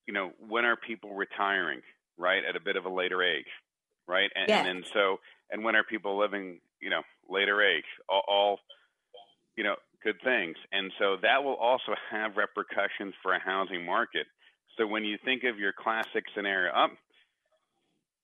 [0.07, 1.81] You know when are people retiring,
[2.19, 3.47] right, at a bit of a later age,
[4.07, 4.31] right?
[4.35, 4.67] And, Yes.
[4.67, 5.19] and then so
[5.51, 8.59] and when are people living, you know, later age, all, all
[9.57, 14.27] you know good things, and so that will also have repercussions for a housing market.
[14.79, 16.91] So when you think of your classic scenario, up,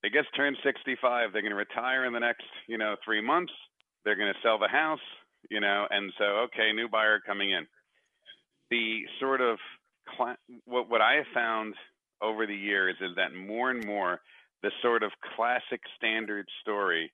[0.02, 1.32] they just turned 65.
[1.32, 3.52] They're going to retire in the next, you know, three months.
[4.04, 5.04] They're going to sell the house,
[5.50, 7.66] you know, and so okay, new buyer coming in.
[8.70, 9.58] The sort of
[10.64, 11.74] what what I have found
[12.22, 14.20] over the years is that more and more
[14.62, 17.12] the sort of classic standard story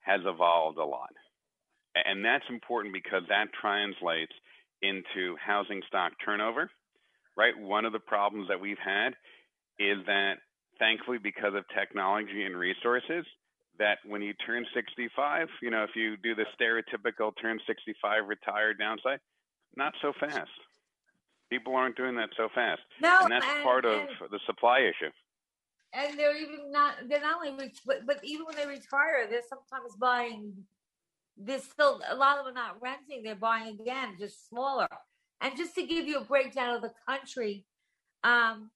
[0.00, 1.12] has evolved a lot,
[1.94, 4.32] and that's important because that translates
[4.82, 6.70] into housing stock turnover
[7.36, 7.58] right?
[7.58, 9.14] One of the problems that we've had
[9.78, 10.34] is that
[10.78, 13.24] thankfully because of technology and resources,
[13.78, 18.78] that when you turn 65, you know, if you do the stereotypical turn 65 retired
[18.78, 19.18] downside,
[19.76, 20.50] not so fast.
[21.50, 22.80] People aren't doing that so fast.
[23.00, 25.10] No, and that's and- part of and- the supply issue.
[25.92, 29.94] and they're even not they're not only but but even when they retire, they're sometimes
[29.96, 30.66] buying.
[31.36, 34.88] They're still a lot of them are not renting; they're buying again, just smaller.
[35.40, 37.66] And just to give you a breakdown of the country,
[38.22, 38.70] um,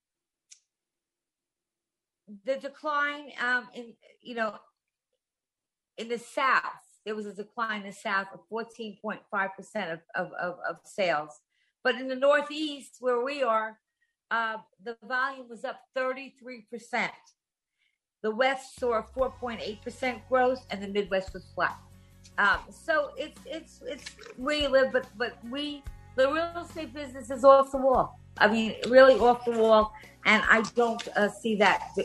[2.44, 4.56] the decline um, in you know
[5.96, 6.62] in the South,
[7.04, 9.18] there was a decline in the South of 14.5%
[9.92, 11.40] of, of, of, of sales.
[11.82, 13.78] But in the Northeast, where we are,
[14.30, 17.10] uh, the volume was up 33%.
[18.22, 21.78] The West saw a 4.8% growth, and the Midwest was flat.
[22.36, 25.82] Um, so it's it's it's where you live, but but we
[26.16, 28.20] the real estate business is off the wall.
[28.38, 29.92] I mean, really off the wall,
[30.24, 31.96] and I don't uh, see that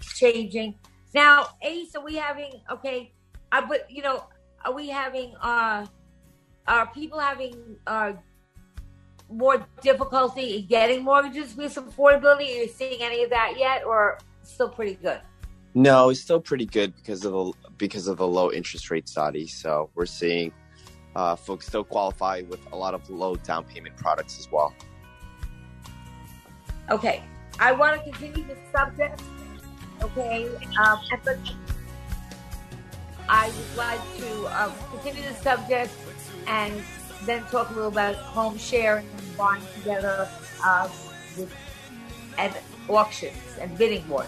[0.00, 0.74] changing.
[1.14, 3.12] Now, Ace, are we having okay?
[3.52, 4.24] Uh, but you know,
[4.64, 5.86] are we having uh,
[6.66, 8.12] are people having uh,
[9.30, 12.48] more difficulty in getting mortgages with some affordability?
[12.48, 15.20] Are you seeing any of that yet, or still pretty good?
[15.74, 19.46] No, it's still pretty good because of the because of the low interest rate, Dottie.
[19.46, 20.52] So we're seeing
[21.14, 24.72] uh, folks still qualify with a lot of low down payment products as well.
[26.90, 27.22] Okay,
[27.58, 29.20] I want to continue the subject.
[30.02, 30.46] Okay,
[30.78, 31.00] um,
[33.28, 35.92] I would like to um, continue the subject
[36.46, 36.82] and
[37.26, 40.28] then talk a little about home sharing and buying together
[40.64, 40.88] uh,
[41.36, 41.54] with,
[42.38, 42.54] and
[42.88, 44.26] auctions and bidding wars.